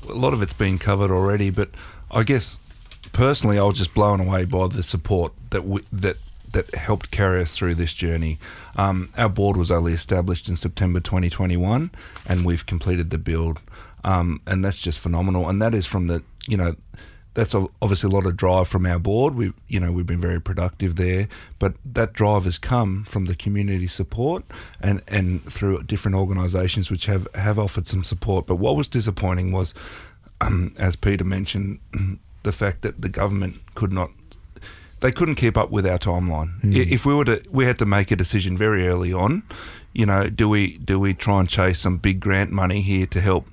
a 0.07 0.13
lot 0.13 0.33
of 0.33 0.41
it's 0.41 0.53
been 0.53 0.79
covered 0.79 1.11
already, 1.11 1.49
but 1.49 1.69
I 2.11 2.23
guess 2.23 2.57
personally, 3.13 3.59
I 3.59 3.63
was 3.63 3.77
just 3.77 3.93
blown 3.93 4.19
away 4.19 4.45
by 4.45 4.67
the 4.67 4.83
support 4.83 5.33
that 5.49 5.65
we, 5.65 5.81
that 5.91 6.17
that 6.53 6.73
helped 6.75 7.11
carry 7.11 7.41
us 7.41 7.53
through 7.55 7.75
this 7.75 7.93
journey. 7.93 8.39
Um, 8.77 9.11
our 9.17 9.29
board 9.29 9.57
was 9.57 9.69
only 9.69 9.93
established 9.93 10.47
in 10.47 10.55
September 10.55 10.99
2021, 10.99 11.91
and 12.25 12.45
we've 12.45 12.65
completed 12.65 13.09
the 13.09 13.17
build, 13.17 13.59
um, 14.03 14.41
and 14.47 14.63
that's 14.63 14.77
just 14.77 14.99
phenomenal. 14.99 15.49
And 15.49 15.61
that 15.61 15.73
is 15.73 15.85
from 15.85 16.07
the 16.07 16.23
you 16.47 16.57
know. 16.57 16.75
That's 17.37 17.53
obviously 17.53 18.09
a 18.09 18.11
lot 18.11 18.25
of 18.25 18.35
drive 18.35 18.67
from 18.67 18.87
our 18.87 18.97
board. 18.97 19.35
We, 19.35 19.53
you 19.67 19.79
know, 19.79 19.91
we've 19.91 20.07
been 20.07 20.19
very 20.19 20.41
productive 20.41 20.95
there, 20.95 21.27
but 21.59 21.75
that 21.85 22.13
drive 22.13 22.45
has 22.45 22.57
come 22.57 23.03
from 23.03 23.25
the 23.25 23.35
community 23.35 23.85
support 23.85 24.43
and, 24.81 25.03
and 25.07 25.45
through 25.53 25.83
different 25.83 26.17
organisations 26.17 26.89
which 26.89 27.05
have, 27.05 27.27
have 27.35 27.59
offered 27.59 27.87
some 27.87 28.03
support. 28.03 28.47
But 28.47 28.55
what 28.55 28.75
was 28.75 28.87
disappointing 28.87 29.51
was, 29.51 29.75
um, 30.41 30.73
as 30.79 30.95
Peter 30.95 31.23
mentioned, 31.23 31.77
the 32.41 32.51
fact 32.51 32.81
that 32.81 33.01
the 33.03 33.09
government 33.09 33.61
could 33.75 33.93
not 33.93 34.09
they 34.99 35.11
couldn't 35.11 35.35
keep 35.35 35.57
up 35.57 35.69
with 35.69 35.85
our 35.85 35.99
timeline. 35.99 36.55
I 36.63 36.67
If 36.91 37.05
we 37.05 37.13
were 37.13 37.25
to, 37.25 37.43
we 37.51 37.65
had 37.65 37.77
to 37.77 37.85
make 37.85 38.09
a 38.09 38.15
decision 38.15 38.57
very 38.57 38.87
early 38.87 39.13
on. 39.13 39.43
You 39.93 40.07
know, 40.07 40.27
do 40.27 40.49
we 40.49 40.79
do 40.79 40.99
we 40.99 41.13
try 41.13 41.39
and 41.39 41.47
chase 41.47 41.77
some 41.77 41.97
big 41.97 42.19
grant 42.19 42.51
money 42.51 42.81
here 42.81 43.05
to 43.05 43.21
help 43.21 43.45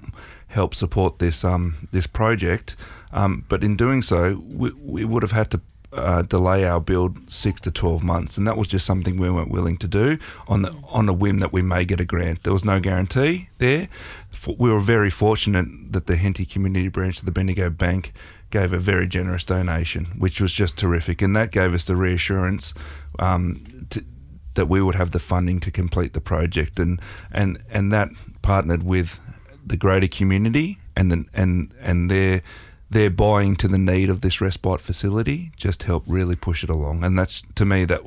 help 0.49 0.75
support 0.75 1.19
this 1.19 1.45
um 1.45 1.87
this 1.93 2.07
project? 2.07 2.77
Um, 3.15 3.45
but 3.49 3.65
in 3.65 3.77
doing 3.77 4.03
so, 4.03 4.43
we, 4.47 4.73
we 4.73 5.05
would 5.05 5.23
have 5.23 5.33
had 5.33 5.51
to 5.53 5.61
uh, 5.93 6.23
delay 6.23 6.65
our 6.65 6.81
build 6.81 7.31
six 7.31 7.61
to 7.61 7.71
twelve 7.71 8.03
months, 8.03 8.37
and 8.37 8.47
that 8.49 8.57
was 8.57 8.69
just 8.69 8.85
something 8.85 9.17
we 9.17 9.31
weren't 9.31 9.53
willing 9.53 9.79
to 9.79 9.87
do 9.87 10.19
on 10.49 10.63
the 10.63 10.73
on 10.89 11.07
the 11.07 11.15
whim 11.15 11.39
that 11.39 11.53
we 11.53 11.63
may 11.63 11.85
get 11.85 12.01
a 12.01 12.05
grant. 12.05 12.43
There 12.43 12.53
was 12.53 12.65
no 12.65 12.81
guarantee 12.81 13.49
there. 13.59 13.89
We 14.59 14.71
were 14.71 14.81
very 14.81 15.11
fortunate 15.11 15.67
that 15.93 16.07
the 16.07 16.17
Henty 16.17 16.45
Community 16.45 16.89
Branch 16.89 17.19
of 17.19 17.25
the 17.25 17.31
Bendigo 17.31 17.71
Bank 17.71 18.13
gave 18.51 18.73
a 18.73 18.79
very 18.79 19.07
generous 19.07 19.45
donation, 19.45 20.07
which 20.19 20.41
was 20.41 20.53
just 20.53 20.77
terrific, 20.77 21.23
and 21.23 21.37
that 21.37 21.53
gave 21.53 21.75
us 21.75 21.85
the 21.87 21.97
reassurance 21.97 22.75
um, 23.21 23.87
to, 23.91 24.05
that 24.55 24.69
we 24.69 24.83
would 24.83 24.97
have 24.97 25.13
the 25.13 25.21
funding 25.21 25.61
to 25.61 25.71
complete 25.71 26.13
the 26.13 26.21
project, 26.21 26.81
and 26.81 27.01
and 27.31 27.63
and 27.71 27.93
that 27.93 28.09
partnered 28.43 28.83
with 28.83 29.21
the 29.65 29.77
greater 29.77 30.09
community 30.09 30.79
and 30.97 31.13
the, 31.13 31.25
and 31.33 31.73
and 31.81 32.11
their 32.11 32.43
their 32.91 33.11
buying 33.11 33.57
to 33.57 33.69
the 33.69 33.79
need 33.79 34.11
of 34.11 34.21
this 34.21 34.41
respite 34.41 34.81
facility 34.81 35.53
just 35.57 35.85
helped 35.85 36.09
really 36.09 36.37
push 36.37 36.63
it 36.63 36.71
along, 36.71 37.05
and 37.05 37.19
that's 37.19 37.43
to 37.55 37.65
me 37.65 37.85
that 37.85 38.03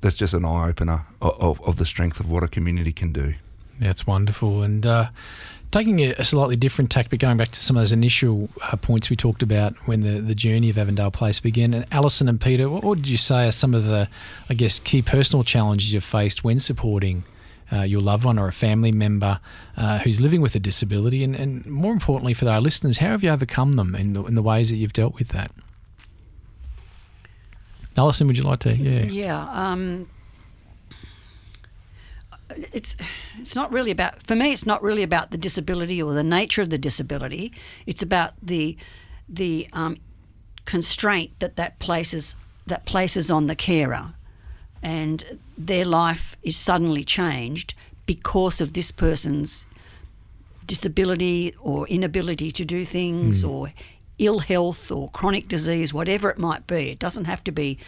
that's 0.00 0.16
just 0.16 0.34
an 0.34 0.44
eye 0.44 0.68
opener 0.68 1.06
of, 1.22 1.40
of, 1.40 1.62
of 1.62 1.76
the 1.76 1.86
strength 1.86 2.20
of 2.20 2.28
what 2.28 2.42
a 2.42 2.48
community 2.48 2.92
can 2.92 3.12
do. 3.12 3.34
That's 3.80 4.06
wonderful. 4.06 4.62
And 4.62 4.86
uh, 4.86 5.08
taking 5.70 6.00
a, 6.00 6.24
slightly 6.24 6.56
different 6.56 6.90
tack, 6.90 7.10
but 7.10 7.18
going 7.18 7.36
back 7.36 7.48
to 7.48 7.60
some 7.60 7.76
of 7.76 7.80
those 7.80 7.90
initial 7.90 8.48
uh, 8.62 8.76
points 8.76 9.10
we 9.10 9.16
talked 9.16 9.42
about 9.42 9.74
when 9.88 10.00
the, 10.00 10.20
the 10.20 10.34
journey 10.34 10.70
of 10.70 10.78
Avondale 10.78 11.10
Place 11.10 11.40
began, 11.40 11.74
and 11.74 11.86
Alison 11.90 12.28
and 12.28 12.40
Peter, 12.40 12.68
what, 12.68 12.84
what 12.84 12.98
did 12.98 13.08
you 13.08 13.16
say 13.16 13.48
are 13.48 13.52
some 13.52 13.74
of 13.74 13.84
the, 13.86 14.08
I 14.48 14.54
guess, 14.54 14.78
key 14.78 15.02
personal 15.02 15.42
challenges 15.42 15.92
you've 15.92 16.04
faced 16.04 16.44
when 16.44 16.58
supporting 16.58 17.24
uh, 17.72 17.82
your 17.82 18.00
loved 18.00 18.24
one 18.24 18.38
or 18.38 18.48
a 18.48 18.52
family 18.52 18.92
member 18.92 19.40
uh, 19.76 19.98
who's 19.98 20.20
living 20.20 20.40
with 20.40 20.54
a 20.54 20.60
disability? 20.60 21.24
And, 21.24 21.34
and 21.34 21.64
more 21.66 21.92
importantly, 21.92 22.34
for 22.34 22.48
our 22.48 22.60
listeners, 22.60 22.98
how 22.98 23.08
have 23.08 23.24
you 23.24 23.30
overcome 23.30 23.72
them 23.72 23.94
in 23.94 24.12
the, 24.12 24.24
in 24.24 24.34
the 24.34 24.42
ways 24.42 24.70
that 24.70 24.76
you've 24.76 24.92
dealt 24.92 25.14
with 25.14 25.28
that? 25.28 25.50
Alison, 27.96 28.26
would 28.26 28.36
you 28.36 28.42
like 28.42 28.60
to? 28.60 28.74
Yeah. 28.74 29.04
Yeah. 29.04 29.48
Um, 29.50 30.08
it's 32.72 32.96
it's 33.38 33.54
not 33.54 33.72
really 33.72 33.90
about 33.90 34.22
for 34.26 34.34
me. 34.34 34.52
It's 34.52 34.66
not 34.66 34.82
really 34.82 35.02
about 35.02 35.30
the 35.30 35.38
disability 35.38 36.02
or 36.02 36.12
the 36.12 36.24
nature 36.24 36.62
of 36.62 36.70
the 36.70 36.78
disability. 36.78 37.52
It's 37.86 38.02
about 38.02 38.34
the 38.42 38.76
the 39.28 39.68
um, 39.72 39.96
constraint 40.64 41.32
that 41.38 41.56
that 41.56 41.78
places 41.78 42.36
that 42.66 42.84
places 42.84 43.30
on 43.30 43.46
the 43.46 43.56
carer, 43.56 44.14
and 44.84 45.38
their 45.56 45.86
life 45.86 46.36
is 46.42 46.58
suddenly 46.58 47.02
changed 47.02 47.74
because 48.04 48.60
of 48.60 48.74
this 48.74 48.90
person's 48.90 49.64
disability 50.66 51.54
or 51.58 51.88
inability 51.88 52.52
to 52.52 52.64
do 52.66 52.84
things 52.84 53.42
hmm. 53.42 53.50
or 53.50 53.72
ill 54.18 54.40
health 54.40 54.92
or 54.92 55.08
chronic 55.10 55.48
disease, 55.48 55.92
whatever 55.92 56.30
it 56.30 56.38
might 56.38 56.66
be. 56.66 56.90
It 56.90 56.98
doesn't 56.98 57.24
have 57.24 57.42
to 57.44 57.50
be 57.50 57.78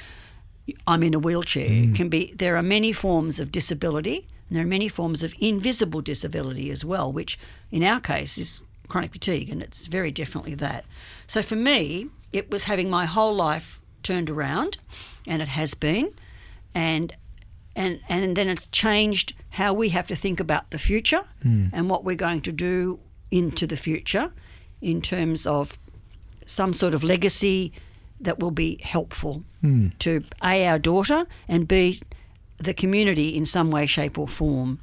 I'm 0.87 1.05
in 1.05 1.15
a 1.15 1.19
wheelchair. 1.19 1.69
Hmm. 1.69 1.93
It 1.93 1.97
can 1.97 2.09
be 2.09 2.33
there 2.35 2.57
are 2.57 2.63
many 2.63 2.93
forms 2.93 3.39
of 3.39 3.53
disability 3.53 4.27
and 4.49 4.57
there 4.57 4.65
are 4.65 4.69
many 4.69 4.89
forms 4.89 5.23
of 5.23 5.35
invisible 5.39 6.01
disability 6.01 6.71
as 6.71 6.83
well, 6.83 7.13
which 7.13 7.39
in 7.71 7.85
our 7.85 8.01
case 8.01 8.39
is 8.39 8.63
chronic 8.89 9.13
fatigue 9.13 9.51
and 9.51 9.63
it's 9.63 9.87
very 9.87 10.11
definitely 10.11 10.55
that. 10.55 10.87
So 11.27 11.43
for 11.43 11.57
me, 11.57 12.09
it 12.33 12.51
was 12.51 12.65
having 12.65 12.89
my 12.89 13.05
whole 13.05 13.35
life 13.35 13.81
turned 14.03 14.31
around 14.31 14.79
and 15.27 15.43
it 15.43 15.49
has 15.49 15.75
been 15.75 16.15
and 16.77 17.17
and 17.75 18.01
and 18.09 18.37
then 18.37 18.49
it's 18.49 18.67
changed 18.69 19.35
how 19.49 19.73
we 19.73 19.89
have 19.89 20.07
to 20.07 20.15
think 20.15 20.41
about 20.41 20.71
the 20.71 20.79
future 20.79 21.25
and 21.73 21.89
what 21.91 22.05
we're 22.05 22.17
going 22.29 22.43
to 22.43 22.53
do 22.53 22.99
into 23.31 23.67
the 23.67 23.77
future 23.77 24.31
in 24.81 25.01
terms 25.01 25.47
of 25.47 25.79
some 26.47 26.73
sort 26.73 26.95
of 26.95 27.03
legacy 27.03 27.73
that 28.21 28.39
will 28.39 28.51
be 28.51 28.79
helpful 28.83 29.43
to 29.99 30.23
a 30.45 30.67
our 30.67 30.79
daughter 30.79 31.27
and 31.49 31.67
b 31.67 31.99
the 32.59 32.73
community 32.73 33.37
in 33.37 33.45
some 33.45 33.71
way, 33.71 33.85
shape, 33.87 34.19
or 34.19 34.29
form. 34.29 34.79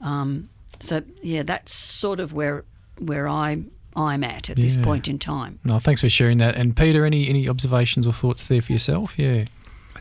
Um, 0.00 0.50
so 0.80 1.02
yeah, 1.22 1.42
that's 1.42 1.72
sort 1.72 2.20
of 2.20 2.32
where 2.32 2.64
where 2.98 3.28
I'm 3.28 3.70
I'm 3.96 4.24
at 4.24 4.50
at 4.50 4.56
this 4.56 4.76
point 4.76 5.08
in 5.08 5.18
time. 5.18 5.58
No, 5.64 5.78
thanks 5.78 6.00
for 6.00 6.08
sharing 6.08 6.38
that. 6.38 6.56
And 6.56 6.76
Peter, 6.76 7.04
any 7.04 7.28
any 7.28 7.48
observations 7.48 8.06
or 8.06 8.12
thoughts 8.12 8.44
there 8.44 8.60
for 8.62 8.72
yourself? 8.72 9.18
Yeah. 9.18 9.44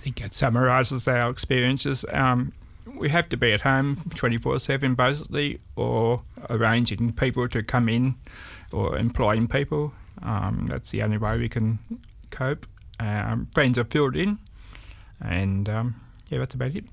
Think 0.04 0.20
that 0.20 0.34
summarises 0.34 1.08
our 1.08 1.30
experiences. 1.30 2.04
Um, 2.12 2.52
we 2.98 3.08
have 3.08 3.30
to 3.30 3.38
be 3.38 3.54
at 3.54 3.62
home 3.62 4.02
24 4.16 4.60
7 4.60 4.96
basically, 4.96 5.62
or 5.78 6.22
arranging 6.50 7.14
people 7.14 7.48
to 7.48 7.64
come 7.64 7.88
in 7.88 8.16
or 8.74 8.98
employing 8.98 9.48
people. 9.48 9.94
Um, 10.22 10.68
that's 10.70 10.90
the 10.90 11.04
only 11.04 11.18
way 11.18 11.38
we 11.38 11.48
can 11.48 11.80
cope. 12.32 12.68
Um, 13.00 13.48
friends 13.54 13.78
are 13.78 13.86
filled 13.86 14.18
in, 14.18 14.40
and 15.22 15.70
um, 15.70 16.02
yeah, 16.28 16.40
that's 16.40 16.54
about 16.54 16.76
it. 16.76 16.84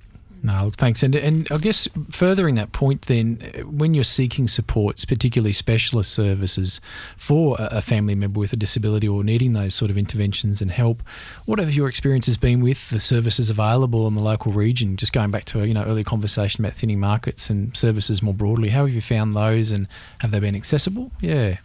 No, 0.43 0.65
look, 0.65 0.77
thanks. 0.77 1.03
And 1.03 1.15
and 1.15 1.47
I 1.51 1.59
guess 1.59 1.87
furthering 2.11 2.55
that 2.55 2.73
point, 2.73 3.03
then, 3.03 3.41
when 3.67 3.93
you're 3.93 4.05
seeking 4.05 4.49
supports, 4.49 5.05
particularly 5.05 5.53
specialist 5.53 6.13
services 6.13 6.81
for 7.19 7.57
a 7.59 7.83
family 7.83 8.15
member 8.15 8.41
with 8.41 8.53
a 8.53 8.57
disability 8.57 9.07
or 9.07 9.23
needing 9.23 9.53
those 9.53 9.75
sort 9.75 9.91
of 9.91 9.99
interventions 9.99 10.63
and 10.63 10.71
help, 10.71 11.03
what 11.45 11.59
have 11.59 11.75
your 11.75 11.89
experiences 11.89 12.37
been 12.39 12.61
with 12.61 12.89
the 12.89 13.01
services 13.01 13.51
available 13.51 14.07
in 14.09 14.15
the 14.15 14.23
local 14.23 14.53
region? 14.53 14.97
Just 14.97 15.13
going 15.13 15.31
back 15.31 15.45
to 15.47 15.61
a 15.63 15.67
you 15.67 15.75
know 15.75 15.85
earlier 15.85 16.05
conversation 16.05 16.65
about 16.65 16.77
thinning 16.77 17.01
markets 17.01 17.51
and 17.51 17.77
services 17.77 18.23
more 18.23 18.35
broadly, 18.35 18.71
how 18.71 18.87
have 18.87 18.95
you 18.95 19.03
found 19.03 19.35
those, 19.35 19.71
and 19.71 19.89
have 20.19 20.31
they 20.31 20.41
been 20.41 20.57
accessible? 20.57 21.11
Yeah. 21.21 21.59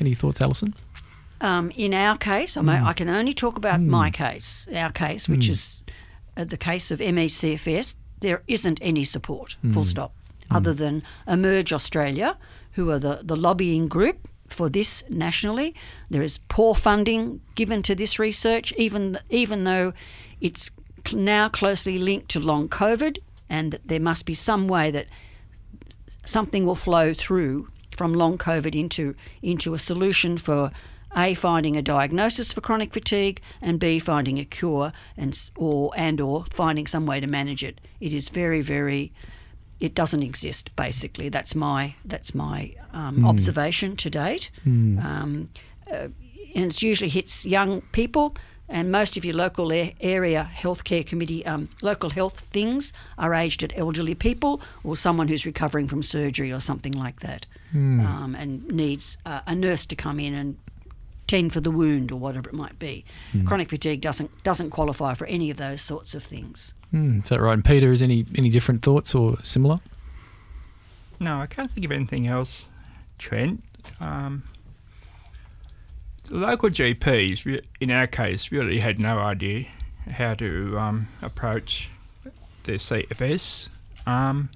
Any 0.00 0.14
thoughts, 0.14 0.40
Alison? 0.40 0.74
Um, 1.40 1.70
in 1.76 1.94
our 1.94 2.16
case, 2.16 2.56
I, 2.56 2.62
may, 2.62 2.80
I 2.80 2.92
can 2.92 3.08
only 3.08 3.32
talk 3.32 3.56
about 3.56 3.80
my 3.80 4.10
case, 4.10 4.66
our 4.74 4.90
case, 4.90 5.28
which 5.28 5.48
is 5.48 5.82
uh, 6.36 6.44
the 6.44 6.56
case 6.56 6.90
of 6.90 6.98
MECFS. 6.98 7.94
There 8.20 8.42
isn't 8.48 8.78
any 8.82 9.04
support, 9.04 9.56
full 9.72 9.82
hmm. 9.82 9.88
stop, 9.88 10.12
hmm. 10.48 10.56
other 10.56 10.74
than 10.74 11.02
Emerge 11.26 11.72
Australia, 11.72 12.36
who 12.72 12.90
are 12.90 12.98
the, 12.98 13.20
the 13.22 13.36
lobbying 13.36 13.88
group 13.88 14.28
for 14.48 14.68
this 14.68 15.04
nationally. 15.08 15.74
There 16.10 16.22
is 16.22 16.38
poor 16.48 16.74
funding 16.74 17.40
given 17.54 17.82
to 17.84 17.94
this 17.94 18.18
research, 18.18 18.72
even 18.76 19.18
even 19.28 19.64
though 19.64 19.92
it's 20.40 20.70
now 21.12 21.48
closely 21.48 21.98
linked 21.98 22.28
to 22.30 22.40
long 22.40 22.68
COVID, 22.68 23.18
and 23.48 23.72
that 23.72 23.86
there 23.88 24.00
must 24.00 24.26
be 24.26 24.34
some 24.34 24.68
way 24.68 24.90
that 24.90 25.06
something 26.24 26.66
will 26.66 26.74
flow 26.74 27.14
through 27.14 27.68
from 27.96 28.14
long 28.14 28.38
COVID 28.38 28.78
into 28.78 29.14
into 29.42 29.74
a 29.74 29.78
solution 29.78 30.38
for 30.38 30.70
a 31.16 31.34
finding 31.34 31.76
a 31.76 31.82
diagnosis 31.82 32.52
for 32.52 32.60
chronic 32.60 32.92
fatigue 32.92 33.40
and 33.62 33.78
b 33.80 33.98
finding 33.98 34.38
a 34.38 34.44
cure 34.44 34.92
and 35.16 35.50
or 35.56 35.90
and 35.96 36.20
or 36.20 36.44
finding 36.50 36.86
some 36.86 37.06
way 37.06 37.20
to 37.20 37.26
manage 37.26 37.64
it. 37.64 37.80
It 38.00 38.12
is 38.12 38.28
very 38.28 38.60
very 38.60 39.12
it 39.80 39.94
doesn't 39.94 40.22
exist 40.22 40.74
basically. 40.76 41.28
That's 41.28 41.54
my 41.54 41.94
that's 42.04 42.34
my 42.34 42.74
um, 42.92 43.24
observation 43.24 43.96
to 43.96 44.10
date. 44.10 44.50
Um, 44.66 45.48
uh, 45.90 46.08
and 46.54 46.72
it 46.72 46.82
usually 46.82 47.10
hits 47.10 47.44
young 47.46 47.82
people. 47.92 48.34
And 48.70 48.92
most 48.92 49.16
of 49.16 49.24
your 49.24 49.34
local 49.34 49.72
a- 49.72 49.94
area 49.98 50.50
healthcare 50.54 51.06
committee, 51.06 51.46
um, 51.46 51.70
local 51.80 52.10
health 52.10 52.40
things 52.52 52.92
are 53.16 53.32
aged 53.32 53.62
at 53.62 53.72
elderly 53.78 54.14
people 54.14 54.60
or 54.84 54.94
someone 54.94 55.28
who's 55.28 55.46
recovering 55.46 55.88
from 55.88 56.02
surgery 56.02 56.52
or 56.52 56.60
something 56.60 56.92
like 56.92 57.20
that, 57.20 57.46
um, 57.72 58.34
and 58.38 58.66
needs 58.68 59.16
uh, 59.24 59.40
a 59.46 59.54
nurse 59.54 59.86
to 59.86 59.96
come 59.96 60.20
in 60.20 60.34
and 60.34 60.58
tend 61.28 61.52
for 61.52 61.60
the 61.60 61.70
wound 61.70 62.10
or 62.10 62.16
whatever 62.16 62.48
it 62.48 62.54
might 62.54 62.78
be. 62.78 63.04
Chronic 63.44 63.68
fatigue 63.68 64.00
doesn't 64.00 64.30
doesn't 64.42 64.70
qualify 64.70 65.14
for 65.14 65.26
any 65.26 65.50
of 65.50 65.56
those 65.58 65.80
sorts 65.80 66.14
of 66.14 66.24
things. 66.24 66.74
Hmm, 66.90 67.20
is 67.20 67.28
that 67.28 67.40
right? 67.40 67.52
And 67.52 67.64
Peter, 67.64 67.92
is 67.92 68.02
any 68.02 68.26
any 68.36 68.50
different 68.50 68.82
thoughts 68.82 69.14
or 69.14 69.36
similar? 69.44 69.78
No, 71.20 71.40
I 71.40 71.46
can't 71.46 71.70
think 71.70 71.84
of 71.84 71.92
anything 71.92 72.26
else, 72.26 72.68
Trent. 73.18 73.62
Um, 74.00 74.44
the 76.26 76.36
local 76.36 76.68
GPs, 76.68 77.62
in 77.80 77.90
our 77.90 78.06
case, 78.06 78.50
really 78.52 78.80
had 78.80 78.98
no 78.98 79.18
idea 79.18 79.66
how 80.10 80.34
to 80.34 80.78
um, 80.78 81.08
approach 81.22 81.90
their 82.64 82.76
CFS, 82.76 83.68
um, 84.06 84.50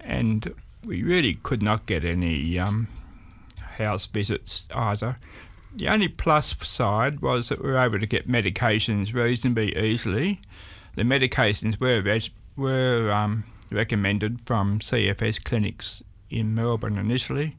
and 0.00 0.54
we 0.84 1.02
really 1.02 1.34
could 1.34 1.62
not 1.62 1.86
get 1.86 2.04
any 2.04 2.58
um, 2.58 2.88
house 3.78 4.06
visits 4.06 4.66
either. 4.74 5.16
The 5.76 5.88
only 5.88 6.08
plus 6.08 6.54
side 6.66 7.20
was 7.20 7.48
that 7.48 7.62
we 7.62 7.70
were 7.70 7.78
able 7.78 8.00
to 8.00 8.06
get 8.06 8.28
medications 8.28 9.14
reasonably 9.14 9.76
easily. 9.76 10.40
The 10.96 11.02
medications 11.02 11.78
were 11.80 12.02
res- 12.02 12.30
were 12.56 13.10
um, 13.12 13.44
recommended 13.70 14.40
from 14.44 14.80
CFS 14.80 15.42
clinics 15.44 16.02
in 16.28 16.54
Melbourne 16.54 16.98
initially, 16.98 17.56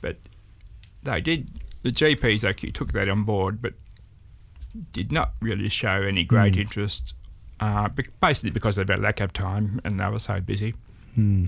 but 0.00 0.16
they 1.02 1.20
did. 1.20 1.50
The 1.82 1.92
GPs 1.92 2.42
actually 2.42 2.72
took 2.72 2.92
that 2.92 3.08
on 3.08 3.24
board, 3.24 3.60
but 3.62 3.74
did 4.92 5.12
not 5.12 5.32
really 5.40 5.68
show 5.68 5.88
any 6.00 6.24
great 6.24 6.54
Mm. 6.54 6.60
interest, 6.60 7.14
uh, 7.60 7.88
basically 8.20 8.50
because 8.50 8.76
of 8.78 8.86
their 8.88 8.96
lack 8.96 9.20
of 9.20 9.32
time 9.32 9.80
and 9.84 10.00
they 10.00 10.08
were 10.08 10.18
so 10.18 10.40
busy. 10.40 10.74
Hmm. 11.14 11.46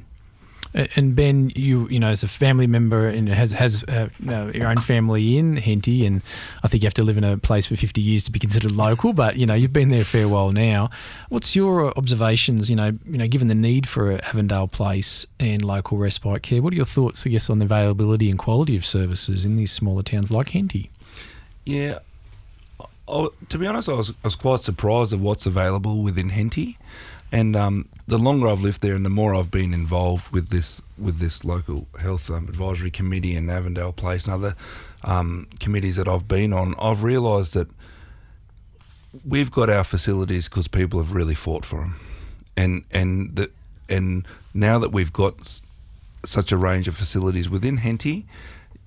And 0.74 1.16
Ben, 1.16 1.50
you 1.54 1.88
you 1.88 1.98
know, 1.98 2.08
as 2.08 2.22
a 2.22 2.28
family 2.28 2.66
member 2.66 3.08
and 3.08 3.28
has 3.28 3.52
has 3.52 3.84
uh, 3.84 4.08
uh, 4.28 4.46
your 4.54 4.68
own 4.68 4.80
family 4.80 5.38
in 5.38 5.56
Henty, 5.56 6.04
and 6.04 6.22
I 6.62 6.68
think 6.68 6.82
you 6.82 6.86
have 6.86 6.94
to 6.94 7.04
live 7.04 7.16
in 7.16 7.24
a 7.24 7.38
place 7.38 7.66
for 7.66 7.76
fifty 7.76 8.00
years 8.00 8.24
to 8.24 8.32
be 8.32 8.38
considered 8.38 8.72
local. 8.72 9.12
But 9.12 9.36
you 9.36 9.46
know, 9.46 9.54
you've 9.54 9.72
been 9.72 9.88
there 9.88 10.02
a 10.02 10.04
fair 10.04 10.28
while 10.28 10.50
now. 10.52 10.90
What's 11.30 11.56
your 11.56 11.96
observations? 11.96 12.68
You 12.68 12.76
know, 12.76 12.98
you 13.06 13.18
know, 13.18 13.26
given 13.26 13.48
the 13.48 13.54
need 13.54 13.88
for 13.88 14.12
Avondale 14.12 14.68
Place 14.68 15.26
and 15.40 15.64
local 15.64 15.98
respite 15.98 16.42
care, 16.42 16.60
what 16.60 16.72
are 16.72 16.76
your 16.76 16.84
thoughts, 16.84 17.26
I 17.26 17.30
guess, 17.30 17.48
on 17.48 17.58
the 17.58 17.64
availability 17.64 18.30
and 18.30 18.38
quality 18.38 18.76
of 18.76 18.84
services 18.84 19.44
in 19.44 19.56
these 19.56 19.72
smaller 19.72 20.02
towns 20.02 20.30
like 20.30 20.50
Henty? 20.50 20.90
Yeah. 21.64 22.00
I, 23.08 23.28
to 23.48 23.58
be 23.58 23.66
honest, 23.66 23.88
I 23.88 23.94
was, 23.94 24.10
I 24.10 24.14
was 24.24 24.34
quite 24.34 24.60
surprised 24.60 25.12
of 25.12 25.20
what's 25.22 25.46
available 25.46 26.02
within 26.02 26.28
Henty, 26.28 26.76
and 27.30 27.54
um, 27.56 27.88
the 28.06 28.18
longer 28.18 28.48
I've 28.48 28.60
lived 28.60 28.80
there, 28.80 28.94
and 28.94 29.04
the 29.04 29.10
more 29.10 29.34
I've 29.34 29.50
been 29.50 29.74
involved 29.74 30.28
with 30.30 30.48
this 30.48 30.80
with 30.96 31.18
this 31.18 31.44
local 31.44 31.86
health 32.00 32.30
um, 32.30 32.48
advisory 32.48 32.90
committee 32.90 33.34
in 33.34 33.50
Avondale 33.50 33.92
Place 33.92 34.24
and 34.24 34.34
other 34.34 34.56
um, 35.04 35.46
committees 35.60 35.96
that 35.96 36.08
I've 36.08 36.26
been 36.26 36.52
on, 36.52 36.74
I've 36.80 37.02
realised 37.02 37.54
that 37.54 37.68
we've 39.24 39.50
got 39.50 39.70
our 39.70 39.84
facilities 39.84 40.48
because 40.48 40.68
people 40.68 41.00
have 41.00 41.12
really 41.12 41.34
fought 41.34 41.64
for 41.64 41.80
them, 41.80 42.00
and 42.56 42.84
and 42.90 43.36
the 43.36 43.50
and 43.88 44.26
now 44.54 44.78
that 44.78 44.92
we've 44.92 45.12
got 45.12 45.60
such 46.24 46.50
a 46.50 46.56
range 46.56 46.88
of 46.88 46.96
facilities 46.96 47.48
within 47.48 47.78
Henty, 47.78 48.26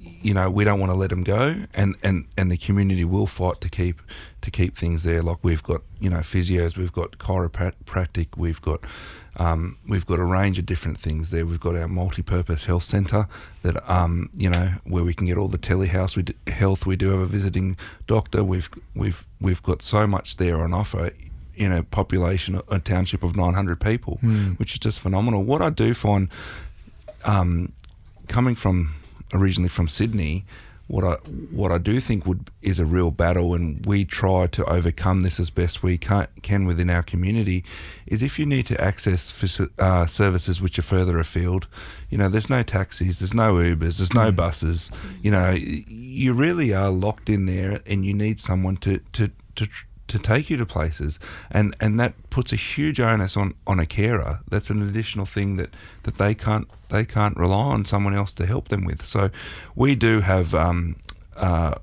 you 0.02 0.34
know 0.34 0.50
we 0.50 0.64
don't 0.64 0.80
want 0.80 0.92
to 0.92 0.96
let 0.96 1.10
them 1.10 1.24
go, 1.24 1.64
and, 1.74 1.96
and, 2.04 2.26
and 2.38 2.52
the 2.52 2.58
community 2.58 3.04
will 3.04 3.28
fight 3.28 3.62
to 3.62 3.70
keep 3.70 4.02
to 4.42 4.52
keep 4.52 4.78
things 4.78 5.04
there. 5.04 5.22
Like 5.22 5.38
we've 5.44 5.64
got 5.64 5.82
you 6.00 6.10
know 6.10 6.20
physios, 6.20 6.78
we've 6.78 6.94
got 6.94 7.18
chiropractic, 7.18 8.28
we've 8.38 8.62
got 8.62 8.82
um, 9.38 9.78
we've 9.88 10.06
got 10.06 10.20
a 10.20 10.24
range 10.24 10.60
of 10.60 10.66
different 10.66 11.00
things 11.00 11.30
there. 11.30 11.46
We've 11.46 11.60
got 11.60 11.76
our 11.76 11.88
multi-purpose 11.88 12.66
health 12.66 12.84
centre 12.84 13.28
that 13.62 13.90
um, 13.90 14.30
you 14.34 14.50
know 14.50 14.74
where 14.84 15.04
we 15.04 15.14
can 15.14 15.28
get 15.28 15.38
all 15.38 15.48
the 15.48 15.58
telehealth 15.58 16.16
we 16.16 16.24
d- 16.24 16.36
health. 16.48 16.86
We 16.86 16.96
do 16.96 17.10
have 17.12 17.20
a 17.20 17.28
visiting 17.28 17.78
doctor. 18.08 18.44
We've 18.44 18.70
we've 18.96 19.24
we've 19.40 19.64
got 19.64 19.82
so 19.82 20.06
much 20.08 20.38
there 20.38 20.62
on 20.62 20.74
offer 20.74 21.12
in 21.56 21.72
a 21.72 21.84
population, 21.84 22.60
a 22.70 22.80
township 22.80 23.22
of 23.24 23.36
900 23.36 23.80
people, 23.80 24.18
which 24.58 24.74
is 24.74 24.80
just 24.80 25.00
phenomenal. 25.00 25.44
What 25.44 25.62
I 25.62 25.70
do 25.70 25.94
find 25.94 26.30
um, 27.26 27.72
coming 28.28 28.56
from 28.56 28.96
originally 29.34 29.70
from 29.70 29.88
Sydney, 29.88 30.46
what 30.92 31.06
I 31.06 31.14
what 31.52 31.72
I 31.72 31.78
do 31.78 32.02
think 32.02 32.26
would 32.26 32.52
is 32.62 32.78
a 32.78 32.86
real 32.86 33.12
battle, 33.12 33.54
and 33.54 33.84
we 33.86 34.04
try 34.04 34.48
to 34.48 34.66
overcome 34.66 35.24
this 35.24 35.40
as 35.40 35.50
best 35.50 35.82
we 35.82 35.98
can, 35.98 36.28
can 36.42 36.66
within 36.66 36.90
our 36.90 37.02
community. 37.02 37.64
Is 38.08 38.22
if 38.22 38.38
you 38.38 38.46
need 38.46 38.66
to 38.68 38.82
access 38.82 39.32
uh, 39.80 40.06
services 40.06 40.60
which 40.60 40.78
are 40.78 40.82
further 40.82 41.18
afield, 41.18 41.68
you 42.10 42.18
know, 42.18 42.28
there's 42.28 42.50
no 42.50 42.62
taxis, 42.62 43.20
there's 43.20 43.34
no 43.34 43.54
Ubers, 43.54 43.98
there's 43.98 44.14
no 44.14 44.34
buses. 44.34 44.92
You 45.22 45.32
know, 45.32 45.52
you 45.52 46.34
really 46.34 46.74
are 46.74 46.90
locked 46.90 47.30
in 47.30 47.46
there, 47.46 47.82
and 47.86 48.04
you 48.04 48.14
need 48.14 48.42
someone 48.42 48.76
to 48.78 49.00
to 49.14 49.32
to. 49.56 49.68
To 50.12 50.20
take 50.20 50.50
you 50.50 50.58
to 50.58 50.66
places, 50.66 51.20
and 51.50 51.76
and 51.80 52.00
that 52.00 52.14
puts 52.30 52.52
a 52.54 52.56
huge 52.56 53.00
onus 53.00 53.36
on 53.36 53.54
on 53.66 53.80
a 53.80 53.86
carer. 53.86 54.40
That's 54.50 54.70
an 54.70 54.88
additional 54.88 55.26
thing 55.26 55.58
that 55.58 55.74
that 56.04 56.18
they 56.18 56.36
can't 56.36 56.68
they 56.90 57.06
can't 57.06 57.38
rely 57.38 57.66
on 57.76 57.86
someone 57.86 58.16
else 58.16 58.34
to 58.34 58.46
help 58.46 58.68
them 58.68 58.86
with. 58.86 59.06
So, 59.06 59.30
we 59.76 59.96
do 59.96 60.22
have. 60.22 60.54
Um, 60.54 60.96
uh, 61.36 61.76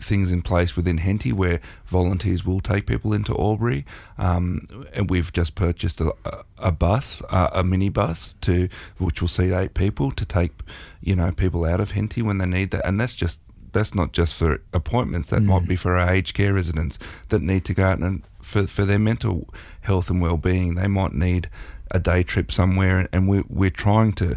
things 0.00 0.30
in 0.32 0.42
place 0.42 0.74
within 0.74 0.98
Henty 0.98 1.32
where 1.32 1.60
volunteers 1.86 2.44
will 2.44 2.60
take 2.60 2.86
people 2.86 3.12
into 3.12 3.36
Albury, 3.38 3.84
um, 4.18 4.66
and 4.92 5.08
we've 5.08 5.32
just 5.32 5.54
purchased 5.54 6.00
a, 6.00 6.12
a, 6.58 6.72
bus, 6.72 7.22
uh, 7.30 7.50
a 7.52 7.62
minibus 7.62 8.34
to 8.40 8.68
which 8.98 9.20
will 9.20 9.28
seat 9.28 9.52
eight 9.52 9.74
people 9.74 10.10
to 10.12 10.24
take, 10.24 10.52
you 11.00 11.14
know, 11.14 11.30
people 11.30 11.64
out 11.64 11.80
of 11.80 11.92
Henty 11.92 12.22
when 12.22 12.38
they 12.38 12.46
need 12.46 12.70
that, 12.72 12.86
and 12.86 13.00
that's 13.00 13.14
just 13.14 13.40
that's 13.76 13.94
not 13.94 14.12
just 14.12 14.34
for 14.34 14.60
appointments. 14.72 15.28
That 15.30 15.42
might 15.42 15.64
mm. 15.64 15.68
be 15.68 15.76
for 15.76 15.96
our 15.96 16.10
aged 16.10 16.34
care 16.34 16.54
residents 16.54 16.98
that 17.28 17.42
need 17.42 17.64
to 17.66 17.74
go 17.74 17.84
out 17.84 17.98
and 17.98 18.22
for 18.42 18.66
for 18.66 18.84
their 18.84 18.98
mental 18.98 19.48
health 19.82 20.10
and 20.10 20.22
well-being. 20.22 20.74
They 20.74 20.88
might 20.88 21.12
need 21.12 21.50
a 21.90 21.98
day 21.98 22.22
trip 22.22 22.50
somewhere, 22.50 23.08
and 23.12 23.28
we 23.28 23.44
we're 23.48 23.70
trying 23.70 24.12
to 24.14 24.36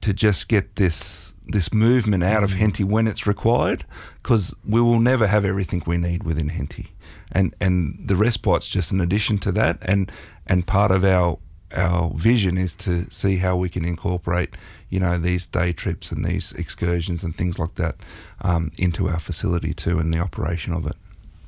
to 0.00 0.12
just 0.12 0.48
get 0.48 0.76
this 0.76 1.32
this 1.48 1.72
movement 1.72 2.24
out 2.24 2.42
of 2.42 2.50
mm. 2.50 2.56
Henty 2.56 2.84
when 2.84 3.06
it's 3.06 3.26
required, 3.26 3.84
because 4.22 4.52
we 4.68 4.80
will 4.80 4.98
never 4.98 5.28
have 5.28 5.44
everything 5.44 5.82
we 5.86 5.96
need 5.96 6.24
within 6.24 6.48
Henty, 6.48 6.88
and 7.32 7.54
and 7.60 8.08
the 8.08 8.16
respite's 8.16 8.66
just 8.66 8.90
an 8.90 9.00
addition 9.00 9.38
to 9.38 9.52
that, 9.52 9.78
and 9.82 10.10
and 10.46 10.66
part 10.66 10.90
of 10.90 11.04
our 11.04 11.38
our 11.76 12.10
vision 12.16 12.58
is 12.58 12.74
to 12.76 13.06
see 13.10 13.36
how 13.36 13.56
we 13.56 13.68
can 13.68 13.84
incorporate, 13.84 14.54
you 14.90 14.98
know, 14.98 15.18
these 15.18 15.46
day 15.46 15.72
trips 15.72 16.10
and 16.10 16.24
these 16.24 16.52
excursions 16.52 17.22
and 17.22 17.36
things 17.36 17.58
like 17.58 17.74
that 17.76 17.96
um, 18.40 18.72
into 18.78 19.08
our 19.08 19.20
facility 19.20 19.74
too, 19.74 19.98
and 19.98 20.12
the 20.12 20.18
operation 20.18 20.72
of 20.72 20.86
it. 20.86 20.96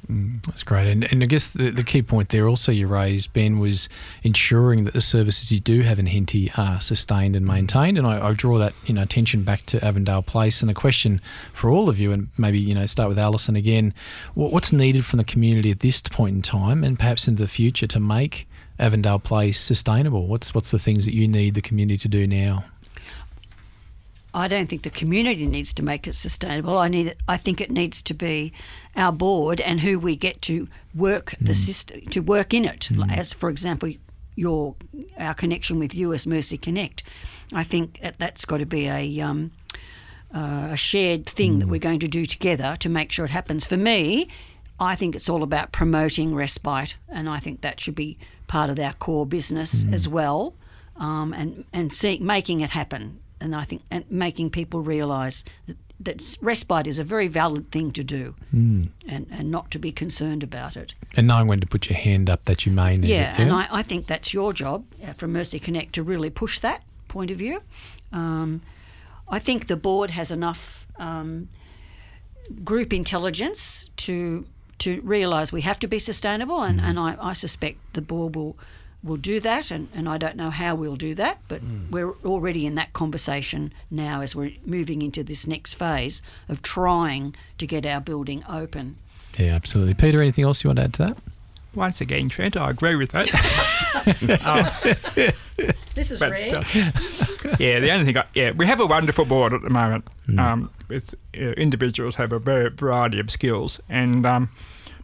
That's 0.09 0.63
great. 0.63 0.87
And, 0.87 1.05
and 1.13 1.23
I 1.23 1.27
guess 1.27 1.51
the, 1.51 1.71
the 1.71 1.83
key 1.83 2.01
point 2.01 2.31
there 2.31 2.49
also 2.49 2.73
you 2.73 2.89
raised, 2.89 3.33
Ben, 3.35 3.59
was 3.59 3.91
ensuring 4.23 4.85
that 4.85 4.95
the 4.95 5.03
services 5.03 5.53
you 5.53 5.61
do 5.61 5.83
have 5.83 5.99
in 5.99 6.07
Henty 6.07 6.51
are 6.57 6.81
sustained 6.81 7.37
and 7.37 7.45
maintained. 7.45 7.99
And 7.99 8.07
I, 8.07 8.29
I 8.29 8.33
draw 8.33 8.57
that 8.57 8.73
you 8.87 8.95
know 8.95 9.03
attention 9.03 9.43
back 9.43 9.67
to 9.67 9.85
Avondale 9.85 10.23
Place. 10.23 10.63
And 10.63 10.71
the 10.71 10.75
question 10.75 11.21
for 11.53 11.69
all 11.69 11.91
of 11.91 11.99
you, 11.99 12.13
and 12.13 12.29
maybe 12.39 12.59
you 12.59 12.75
know 12.75 12.87
start 12.87 13.11
with 13.11 13.19
Alison 13.19 13.55
again, 13.55 13.93
what, 14.35 14.51
what's 14.51 14.73
needed 14.73 15.05
from 15.05 15.19
the 15.19 15.25
community 15.25 15.71
at 15.71 15.81
this 15.81 16.01
point 16.01 16.37
in 16.37 16.43
time, 16.43 16.85
and 16.85 16.99
perhaps 16.99 17.29
into 17.29 17.43
the 17.43 17.49
future, 17.49 17.87
to 17.89 18.01
make 18.01 18.49
Avondale 18.79 19.19
Place 19.19 19.61
sustainable? 19.61 20.27
What's 20.27 20.55
what's 20.55 20.71
the 20.71 20.79
things 20.79 21.05
that 21.05 21.15
you 21.15 21.29
need 21.29 21.55
the 21.55 21.63
community 21.63 21.99
to 21.99 22.09
do 22.09 22.27
now? 22.27 22.65
I 24.35 24.47
don't 24.47 24.69
think 24.69 24.83
the 24.83 24.91
community 24.91 25.47
needs 25.47 25.73
to 25.75 25.83
make 25.83 26.07
it 26.07 26.15
sustainable. 26.15 26.79
I 26.79 26.89
need 26.89 27.17
I 27.27 27.37
think 27.37 27.61
it 27.61 27.71
needs 27.71 28.03
to 28.03 28.15
be 28.15 28.53
our 28.95 29.13
board 29.13 29.61
and 29.61 29.81
who 29.81 29.99
we 29.99 30.17
get 30.17 30.43
to 30.43 30.69
work 30.95 31.35
the 31.41 31.55
system 31.55 32.03
to 32.11 32.21
work 32.21 32.55
in 32.55 32.65
it. 32.65 32.89
As 33.11 33.33
for 33.33 33.49
example, 33.49 33.91
your 34.37 34.77
our 35.19 35.35
connection 35.35 35.79
with 35.79 35.95
as 35.97 36.27
Mercy 36.27 36.57
Connect. 36.57 37.03
I 37.53 37.65
think 37.65 38.01
that 38.01 38.19
that's 38.19 38.45
got 38.45 38.59
to 38.59 38.67
be 38.67 38.87
a 38.87 39.21
um, 39.21 39.51
uh, 40.35 40.69
a 40.73 40.77
shared 40.77 41.27
thing 41.27 41.59
that 41.59 41.69
we're 41.69 41.81
going 41.81 42.01
to 42.01 42.09
do 42.09 42.27
together 42.27 42.77
to 42.81 42.89
make 42.89 43.11
sure 43.11 43.25
it 43.25 43.31
happens. 43.31 43.67
For 43.67 43.77
me, 43.77 44.29
I 44.79 44.95
think 44.95 45.17
it's 45.17 45.29
all 45.29 45.43
about 45.43 45.73
promoting 45.73 46.35
respite, 46.35 46.97
and 47.09 47.29
I 47.29 47.41
think 47.41 47.63
that 47.63 47.81
should 47.81 47.95
be 47.95 48.19
part 48.49 48.71
of 48.71 48.79
our 48.79 48.95
core 48.95 49.27
business 49.27 49.87
as 49.93 50.09
well, 50.09 50.55
um, 50.97 51.33
and 51.33 51.65
and 51.73 51.93
see, 51.93 52.19
making 52.19 52.61
it 52.61 52.71
happen. 52.71 53.21
And 53.41 53.55
I 53.55 53.63
think 53.65 53.83
and 53.91 54.05
making 54.11 54.51
people 54.51 54.81
realise 54.83 55.45
that, 55.69 55.77
that 56.01 56.37
respite 56.41 56.89
is 56.89 56.99
a 56.99 57.05
very 57.05 57.29
valid 57.29 57.71
thing 57.71 57.93
to 57.93 58.03
do, 58.03 58.35
and 58.53 58.91
and 59.07 59.51
not 59.51 59.71
to 59.71 59.79
be 59.79 59.93
concerned 59.93 60.43
about 60.43 60.77
it. 60.77 60.95
And 61.17 61.27
knowing 61.29 61.47
when 61.47 61.61
to 61.61 61.67
put 61.67 61.89
your 61.89 61.99
hand 61.99 62.29
up 62.29 62.45
that 62.45 62.67
you 62.67 62.73
may 62.73 62.97
need 62.97 63.11
Yeah, 63.11 63.35
it. 63.35 63.39
and 63.41 63.53
I, 63.53 63.69
I 63.71 63.83
think 63.85 64.07
that's 64.07 64.35
your 64.35 64.53
job 64.53 64.85
uh, 65.07 65.13
from 65.13 65.33
Mercy 65.33 65.61
Connect 65.61 65.93
to 65.95 66.03
really 66.03 66.31
push 66.31 66.59
that 66.61 66.83
point 67.09 67.31
of 67.31 67.39
view. 67.39 67.63
Um, 68.13 68.61
I 69.29 69.39
think 69.39 69.67
the 69.67 69.77
board 69.77 70.11
has 70.11 70.31
enough 70.31 70.87
um, 70.99 71.49
group 72.65 72.93
intelligence 72.93 73.91
to 73.99 74.47
to 74.81 75.01
realise 75.03 75.53
we 75.53 75.63
have 75.63 75.79
to 75.81 75.89
be 75.89 75.99
sustainable, 75.99 76.63
and, 76.63 76.81
and 76.81 76.99
mm. 76.99 77.19
I, 77.19 77.31
I 77.31 77.33
suspect 77.33 77.79
the 77.95 78.03
board 78.03 78.37
will 78.37 78.57
will 79.03 79.17
do 79.17 79.39
that, 79.41 79.71
and, 79.71 79.89
and 79.95 80.09
I 80.09 80.19
don't 80.19 80.37
know 80.37 80.51
how 80.51 80.75
we'll 80.75 80.97
do 80.97 81.15
that, 81.15 81.39
but 81.47 81.65
mm. 81.65 81.89
we're 81.89 82.15
already 82.25 82.67
in 82.67 82.75
that 82.75 82.93
conversation 82.93 83.73
now 83.91 84.23
as 84.23 84.35
we're 84.35 84.53
moving 84.65 85.03
into 85.03 85.23
this 85.23 85.47
next 85.47 85.75
phase 85.75 86.21
of 86.49 86.63
trying 86.63 87.37
to 87.59 87.67
get 87.67 87.87
our 87.87 88.01
building 88.01 88.43
open. 88.49 88.97
yeah, 89.39 89.55
absolutely. 89.55 89.95
Peter, 89.95 90.21
anything 90.21 90.45
else 90.45 90.65
you 90.65 90.69
want 90.69 90.79
to 90.79 90.85
add 90.85 90.95
to 90.95 91.07
that? 91.07 91.17
Once 91.75 92.01
again, 92.01 92.29
Trent, 92.29 92.57
I 92.57 92.71
agree 92.71 92.97
with 92.97 93.13
that. 93.13 93.29
Um, 94.45 94.67
This 95.95 96.13
is 96.13 96.21
But, 96.21 96.31
rare. 96.31 96.57
uh, 96.59 96.63
yeah, 97.59 97.81
the 97.81 97.91
only 97.91 98.05
thing, 98.05 98.17
I, 98.17 98.25
yeah, 98.35 98.53
we 98.53 98.67
have 98.67 98.79
a 98.79 98.87
wonderful 98.87 99.25
board 99.25 99.53
at 99.53 99.63
the 99.63 99.71
moment. 99.71 100.07
Um, 100.39 100.71
with 100.89 101.15
uh, 101.37 101.41
individuals 101.57 102.15
have 102.15 102.31
a 102.33 102.39
very 102.39 102.71
variety 102.71 103.19
of 103.19 103.31
skills, 103.31 103.81
and 103.89 104.25
um, 104.25 104.49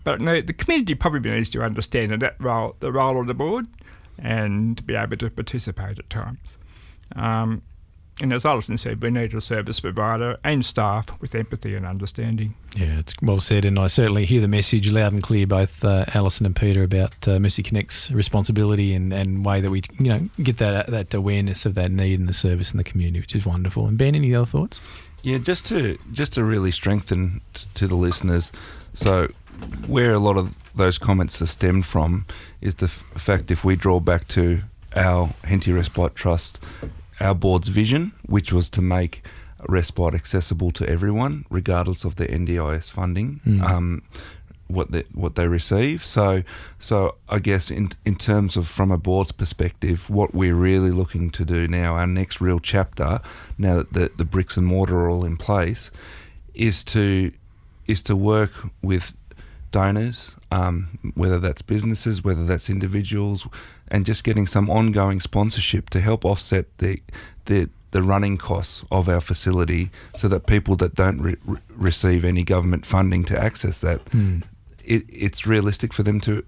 but 0.05 0.21
no, 0.21 0.41
the 0.41 0.53
community 0.53 0.95
probably 0.95 1.31
needs 1.31 1.51
to 1.51 1.63
understand 1.63 2.13
that, 2.13 2.21
that 2.21 2.37
role, 2.39 2.77
the 2.79 2.93
role 2.93 3.21
of 3.21 3.27
the 3.27 3.35
board, 3.35 3.67
and 4.19 4.87
be 4.87 4.95
able 4.95 5.17
to 5.17 5.31
participate 5.31 5.99
at 5.99 6.09
times. 6.11 6.57
Um, 7.17 7.63
and 8.21 8.33
as 8.33 8.45
Alison 8.45 8.77
said, 8.77 9.03
we 9.03 9.11
need 9.11 9.35
a 9.35 9.41
service 9.41 9.81
provider 9.81 10.39
and 10.45 10.65
staff 10.65 11.07
with 11.21 11.35
empathy 11.35 11.75
and 11.75 11.85
understanding. 11.85 12.55
Yeah, 12.77 12.99
it's 12.99 13.15
well 13.23 13.41
said, 13.41 13.65
and 13.65 13.79
I 13.79 13.89
certainly 13.89 14.25
hear 14.25 14.41
the 14.41 14.49
message 14.49 14.89
loud 14.91 15.13
and 15.13 15.23
clear, 15.23 15.47
both 15.47 15.85
uh, 15.85 16.05
Alison 16.15 16.47
and 16.47 16.55
Peter, 16.55 16.83
about 16.83 17.13
uh, 17.27 17.39
Mercy 17.39 17.63
Connect's 17.63 18.11
responsibility 18.11 18.95
and, 18.95 19.13
and 19.13 19.45
way 19.45 19.61
that 19.61 19.71
we, 19.71 19.83
you 19.99 20.11
know, 20.11 20.29
get 20.43 20.59
that 20.59 20.87
that 20.89 21.13
awareness 21.15 21.67
of 21.67 21.75
that 21.75 21.91
need 21.91 22.19
and 22.19 22.29
the 22.29 22.35
service 22.35 22.73
in 22.73 22.79
the 22.79 22.85
community, 22.85 23.21
which 23.21 23.35
is 23.35 23.45
wonderful. 23.45 23.87
And 23.87 23.99
Ben, 23.99 24.15
any 24.15 24.35
other 24.35 24.47
thoughts? 24.47 24.81
Yeah, 25.23 25.39
just 25.39 25.67
to 25.67 25.99
just 26.13 26.35
to 26.35 26.45
really 26.45 26.71
strengthen 26.71 27.41
t- 27.55 27.67
to 27.75 27.89
the 27.89 27.97
listeners. 27.97 28.53
So 28.95 29.29
where 29.87 30.13
a 30.13 30.19
lot 30.19 30.37
of 30.37 30.55
those 30.75 30.99
comments 30.99 31.41
are 31.41 31.47
stemmed 31.47 31.87
from 31.87 32.27
is 32.61 32.77
the 32.77 32.87
f- 32.87 33.05
fact 33.17 33.51
if 33.51 33.65
we 33.65 33.77
draw 33.77 34.01
back 34.01 34.29
to 34.29 34.63
our 34.95 35.33
Henty 35.45 35.73
Respite 35.73 36.15
Trust, 36.15 36.59
our 37.21 37.35
board's 37.35 37.69
vision, 37.69 38.13
which 38.27 38.53
was 38.53 38.69
to 38.71 38.83
make 38.83 39.25
respite 39.69 40.15
accessible 40.15 40.71
to 40.73 40.89
everyone, 40.89 41.47
regardless 41.51 42.05
of 42.05 42.17
their 42.17 42.29
NDIS 42.29 42.91
funding. 42.91 43.41
Mm. 43.47 43.63
Um, 43.63 44.03
what 44.69 44.91
they 44.93 45.05
what 45.13 45.35
they 45.35 45.47
receive. 45.47 46.05
So 46.05 46.43
so 46.79 47.17
I 47.29 47.39
guess 47.39 47.71
in 47.71 47.93
in 48.05 48.17
terms 48.17 48.57
of 48.57 48.69
from 48.69 48.91
a 48.91 48.99
board's 48.99 49.33
perspective, 49.33 50.09
what 50.09 50.35
we're 50.35 50.55
really 50.55 50.91
looking 50.91 51.31
to 51.31 51.45
do 51.45 51.69
now, 51.69 51.95
our 51.95 52.07
next 52.07 52.41
real 52.41 52.61
chapter, 52.61 53.21
now 53.59 53.77
that 53.77 53.93
the, 53.93 54.11
the 54.17 54.25
bricks 54.25 54.57
and 54.57 54.67
mortar 54.67 55.01
are 55.01 55.11
all 55.11 55.25
in 55.25 55.37
place, 55.37 55.91
is 56.55 56.85
to 56.85 57.33
is 57.87 58.03
to 58.03 58.17
work 58.17 58.53
with 58.83 59.13
donors, 59.71 60.33
um, 60.55 60.75
whether 61.15 61.39
that's 61.41 61.63
businesses, 61.63 62.23
whether 62.25 62.45
that's 62.51 62.69
individuals, 62.71 63.47
and 63.89 64.07
just 64.07 64.25
getting 64.25 64.47
some 64.49 64.71
ongoing 64.71 65.21
sponsorship 65.21 65.91
to 65.91 66.01
help 66.01 66.25
offset 66.25 66.67
the 66.79 66.95
the 67.47 67.69
the 67.91 68.03
running 68.03 68.39
costs 68.39 68.85
of 68.91 69.09
our 69.09 69.21
facility 69.21 69.89
so 70.19 70.29
that 70.29 70.47
people 70.47 70.75
that 70.77 70.95
don't 70.95 71.21
re- 71.23 71.37
re- 71.47 71.59
receive 71.89 72.25
any 72.29 72.43
government 72.45 72.85
funding 72.87 73.25
to 73.25 73.35
access 73.49 73.81
that 73.81 74.01
Mm. 74.11 74.43
it, 74.85 75.03
it's 75.09 75.47
realistic 75.47 75.93
for 75.95 76.03
them 76.05 76.21
to, 76.21 76.43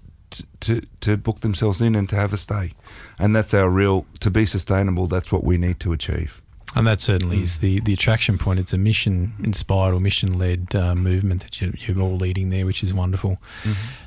to 0.59 0.81
to 1.01 1.17
book 1.17 1.39
themselves 1.39 1.81
in 1.81 1.95
and 1.95 2.09
to 2.09 2.15
have 2.15 2.33
a 2.33 2.37
stay, 2.37 2.73
and 3.19 3.35
that's 3.35 3.53
our 3.53 3.69
real 3.69 4.05
to 4.19 4.29
be 4.29 4.45
sustainable. 4.45 5.07
That's 5.07 5.31
what 5.31 5.43
we 5.43 5.57
need 5.57 5.79
to 5.79 5.93
achieve. 5.93 6.31
And 6.75 6.85
that 6.85 6.99
certainly 6.99 7.41
is 7.41 7.59
the, 7.59 7.79
the 7.79 7.93
attraction 7.93 8.37
point. 8.37 8.59
It's 8.59 8.73
a 8.73 8.77
mission 8.77 9.33
inspired 9.43 9.93
or 9.93 9.99
mission 9.99 10.37
led 10.37 10.75
uh, 10.75 10.95
movement 10.95 11.41
that 11.41 11.61
you're, 11.61 11.71
you're 11.77 11.99
all 11.99 12.17
leading 12.17 12.49
there, 12.49 12.65
which 12.65 12.83
is 12.83 12.93
wonderful. 12.93 13.37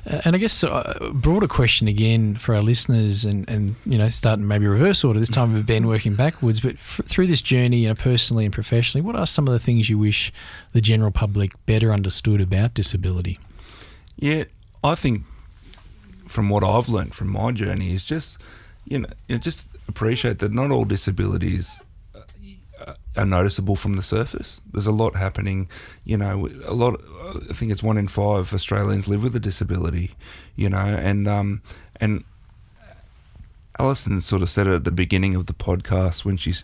Uh, 0.09 0.21
and 0.25 0.35
I 0.35 0.39
guess 0.39 0.63
uh, 0.63 0.97
a 1.01 1.09
broader 1.09 1.47
question 1.47 1.87
again 1.87 2.35
for 2.35 2.53
our 2.53 2.61
listeners, 2.61 3.25
and, 3.25 3.49
and 3.49 3.75
you 3.85 3.97
know, 3.97 4.09
starting 4.09 4.47
maybe 4.47 4.67
reverse 4.67 5.03
order 5.03 5.19
this 5.19 5.29
time 5.29 5.53
with 5.53 5.65
Ben 5.65 5.87
working 5.87 6.15
backwards. 6.15 6.59
But 6.59 6.75
f- 6.75 7.01
through 7.07 7.27
this 7.27 7.41
journey, 7.41 7.79
you 7.79 7.87
know, 7.87 7.95
personally 7.95 8.45
and 8.45 8.53
professionally, 8.53 9.05
what 9.05 9.15
are 9.15 9.27
some 9.27 9.47
of 9.47 9.53
the 9.53 9.59
things 9.59 9.89
you 9.89 9.97
wish 9.97 10.31
the 10.71 10.81
general 10.81 11.11
public 11.11 11.53
better 11.65 11.91
understood 11.91 12.41
about 12.41 12.75
disability? 12.75 13.39
Yeah, 14.17 14.43
I 14.83 14.95
think 14.95 15.23
from 16.27 16.49
what 16.49 16.63
I've 16.63 16.87
learned 16.87 17.13
from 17.13 17.27
my 17.29 17.51
journey 17.51 17.93
is 17.93 18.03
just 18.03 18.37
you 18.85 18.99
know, 18.99 19.09
you 19.27 19.35
know 19.35 19.39
just 19.39 19.67
appreciate 19.87 20.39
that 20.39 20.53
not 20.53 20.71
all 20.71 20.85
disabilities 20.85 21.81
are 23.15 23.25
noticeable 23.25 23.75
from 23.75 23.95
the 23.95 24.03
surface. 24.03 24.61
There's 24.71 24.87
a 24.87 24.91
lot 24.91 25.15
happening. 25.15 25.69
You 26.03 26.17
know, 26.17 26.49
a 26.65 26.73
lot. 26.73 27.01
I 27.49 27.53
think 27.53 27.71
it's 27.71 27.83
one 27.83 27.97
in 27.97 28.07
five 28.07 28.53
Australians 28.53 29.07
live 29.07 29.23
with 29.23 29.35
a 29.35 29.39
disability. 29.39 30.11
You 30.55 30.69
know, 30.69 30.77
and 30.77 31.27
um, 31.27 31.61
and 31.99 32.23
Alison 33.79 34.21
sort 34.21 34.41
of 34.41 34.49
said 34.49 34.67
it 34.67 34.73
at 34.73 34.83
the 34.83 34.91
beginning 34.91 35.35
of 35.35 35.47
the 35.47 35.53
podcast 35.53 36.25
when 36.25 36.37
she's. 36.37 36.63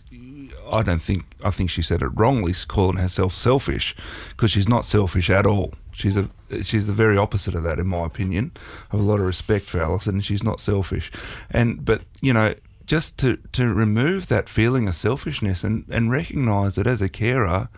I 0.70 0.82
don't 0.82 1.02
think 1.02 1.24
I 1.42 1.50
think 1.50 1.70
she 1.70 1.82
said 1.82 2.02
it 2.02 2.08
wrongly, 2.08 2.54
calling 2.66 2.98
herself 2.98 3.34
selfish, 3.34 3.96
because 4.30 4.50
she's 4.50 4.68
not 4.68 4.84
selfish 4.84 5.30
at 5.30 5.46
all. 5.46 5.72
She's 5.92 6.16
a 6.16 6.28
she's 6.62 6.86
the 6.86 6.92
very 6.92 7.16
opposite 7.16 7.54
of 7.54 7.62
that, 7.64 7.78
in 7.78 7.88
my 7.88 8.04
opinion. 8.04 8.52
I 8.90 8.96
have 8.96 9.00
a 9.00 9.08
lot 9.08 9.18
of 9.18 9.26
respect 9.26 9.68
for 9.68 9.80
Alison, 9.80 10.20
she's 10.20 10.42
not 10.42 10.60
selfish. 10.60 11.10
And 11.50 11.84
but 11.84 12.02
you 12.20 12.32
know, 12.32 12.54
just 12.88 13.18
to 13.18 13.36
to 13.52 13.72
remove 13.72 14.28
that 14.28 14.48
feeling 14.48 14.88
of 14.88 14.96
selfishness 14.96 15.62
and 15.62 15.84
and 15.90 16.10
recognise 16.10 16.74
that 16.74 16.86
as 16.86 17.02
a 17.02 17.08
carer, 17.08 17.68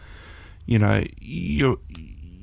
you 0.66 0.78
know, 0.78 1.04
you're 1.20 1.78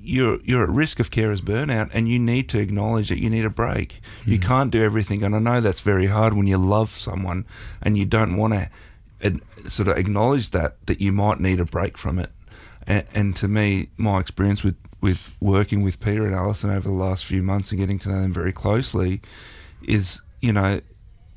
you're 0.04 0.40
you're 0.44 0.64
at 0.64 0.70
risk 0.70 1.00
of 1.00 1.10
carers 1.10 1.40
burnout, 1.40 1.90
and 1.94 2.10
you 2.10 2.20
need 2.20 2.50
to 2.50 2.60
acknowledge 2.60 3.08
that 3.08 3.20
you 3.20 3.30
need 3.30 3.46
a 3.46 3.50
break. 3.50 4.02
You 4.26 4.38
hmm. 4.38 4.44
can't 4.44 4.72
do 4.72 4.84
everything, 4.84 5.24
and 5.24 5.34
I 5.34 5.40
know 5.40 5.62
that's 5.62 5.80
very 5.80 6.08
hard 6.08 6.34
when 6.34 6.46
you 6.46 6.58
love 6.58 6.92
someone 6.92 7.46
and 7.82 7.98
you 7.98 8.06
don't 8.06 8.36
want 8.36 8.54
to 8.54 8.70
ad- 9.24 9.42
sort 9.70 9.88
of 9.88 9.98
acknowledge 9.98 10.50
that 10.50 10.86
that 10.88 11.00
you 11.00 11.14
might 11.14 11.40
need 11.40 11.62
a 11.62 11.66
break 11.66 11.98
from 11.98 12.20
it. 12.20 12.32
And, 12.86 13.06
and 13.14 13.36
to 13.38 13.48
me, 13.48 13.90
my 13.96 14.20
experience 14.20 14.62
with 14.62 14.76
with 15.00 15.34
working 15.40 15.84
with 15.84 16.02
Peter 16.02 16.26
and 16.26 16.36
Alison 16.36 16.70
over 16.70 16.90
the 16.90 16.96
last 16.96 17.24
few 17.24 17.42
months 17.42 17.72
and 17.72 17.80
getting 17.80 18.00
to 18.00 18.10
know 18.10 18.22
them 18.22 18.34
very 18.34 18.52
closely 18.52 19.22
is 19.88 20.20
you 20.42 20.52
know 20.52 20.82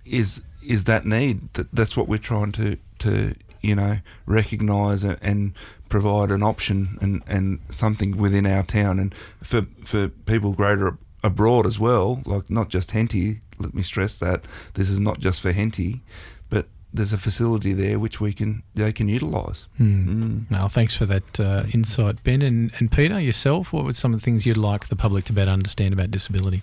is 0.04 0.42
is 0.62 0.84
that 0.84 1.06
need 1.06 1.52
that 1.54 1.66
that's 1.72 1.96
what 1.96 2.08
we're 2.08 2.18
trying 2.18 2.52
to 2.52 2.76
to 2.98 3.34
you 3.60 3.74
know 3.74 3.98
recognize 4.26 5.04
and, 5.04 5.18
and 5.20 5.52
provide 5.88 6.30
an 6.30 6.42
option 6.42 6.98
and 7.00 7.22
and 7.26 7.60
something 7.70 8.16
within 8.16 8.46
our 8.46 8.62
town 8.62 8.98
and 8.98 9.14
for 9.42 9.66
for 9.84 10.08
people 10.08 10.52
greater 10.52 10.96
abroad 11.22 11.66
as 11.66 11.78
well 11.78 12.22
like 12.24 12.48
not 12.48 12.68
just 12.68 12.92
Henty 12.92 13.40
let 13.58 13.74
me 13.74 13.82
stress 13.82 14.16
that 14.18 14.44
this 14.74 14.88
is 14.88 14.98
not 14.98 15.18
just 15.20 15.40
for 15.40 15.52
Henty 15.52 16.00
but 16.48 16.66
there's 16.92 17.12
a 17.12 17.18
facility 17.18 17.72
there 17.72 17.98
which 17.98 18.20
we 18.20 18.32
can 18.32 18.62
they 18.74 18.92
can 18.92 19.08
utilize 19.08 19.66
Mm. 19.78 20.50
No, 20.50 20.68
thanks 20.68 20.96
for 20.96 21.06
that 21.06 21.40
uh, 21.40 21.64
insight, 21.72 22.22
Ben. 22.24 22.42
And, 22.42 22.72
and 22.78 22.90
Peter, 22.90 23.20
yourself, 23.20 23.72
what 23.72 23.84
were 23.84 23.92
some 23.92 24.12
of 24.12 24.20
the 24.20 24.24
things 24.24 24.44
you'd 24.44 24.56
like 24.56 24.88
the 24.88 24.96
public 24.96 25.24
to 25.26 25.32
better 25.32 25.50
understand 25.50 25.94
about 25.94 26.10
disability? 26.10 26.62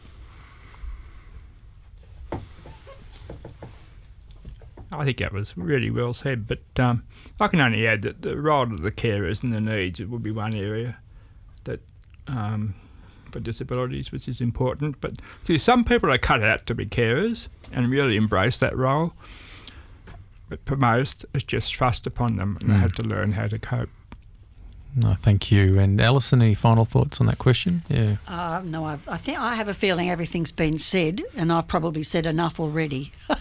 I 4.91 5.03
think 5.03 5.17
that 5.17 5.33
was 5.33 5.55
really 5.57 5.89
well 5.89 6.13
said, 6.13 6.47
but 6.47 6.59
um, 6.79 7.03
I 7.41 7.47
can 7.49 7.59
only 7.59 7.85
add 7.85 8.03
that 8.03 8.21
the 8.21 8.37
role 8.37 8.63
of 8.63 8.81
the 8.81 8.91
carers 8.91 9.43
and 9.43 9.51
the 9.51 9.59
needs 9.61 9.99
it 9.99 10.09
would 10.09 10.23
be 10.23 10.31
one 10.31 10.53
area 10.55 10.97
that 11.65 11.81
um, 12.27 12.73
for 13.31 13.39
disabilities, 13.41 14.11
which 14.13 14.27
is 14.29 14.39
important. 14.39 15.01
But 15.01 15.15
see, 15.43 15.57
some 15.57 15.83
people 15.83 16.09
are 16.11 16.17
cut 16.17 16.41
out 16.41 16.65
to 16.67 16.73
be 16.75 16.85
carers 16.85 17.47
and 17.71 17.89
really 17.91 18.15
embrace 18.15 18.57
that 18.59 18.77
role. 18.77 19.11
But 20.49 20.59
for 20.65 20.77
most, 20.77 21.25
it's 21.33 21.43
just 21.43 21.75
thrust 21.75 22.07
upon 22.07 22.37
them, 22.37 22.57
and 22.61 22.69
they 22.69 22.75
Mm. 22.75 22.79
have 22.79 22.93
to 22.93 23.03
learn 23.03 23.33
how 23.33 23.47
to 23.47 23.59
cope. 23.59 23.89
No, 24.95 25.13
thank 25.15 25.51
you. 25.51 25.77
And 25.77 25.99
Alison, 25.99 26.41
any 26.41 26.55
final 26.55 26.85
thoughts 26.85 27.19
on 27.19 27.27
that 27.27 27.37
question? 27.37 27.83
Yeah. 27.89 28.15
Uh, 28.27 28.61
no, 28.63 28.85
I've, 28.85 29.07
I 29.09 29.17
think 29.17 29.37
I 29.37 29.55
have 29.55 29.67
a 29.67 29.73
feeling 29.73 30.09
everything's 30.09 30.53
been 30.53 30.79
said, 30.79 31.21
and 31.35 31.51
I've 31.51 31.67
probably 31.67 32.01
said 32.03 32.25
enough 32.25 32.59
already. 32.61 33.11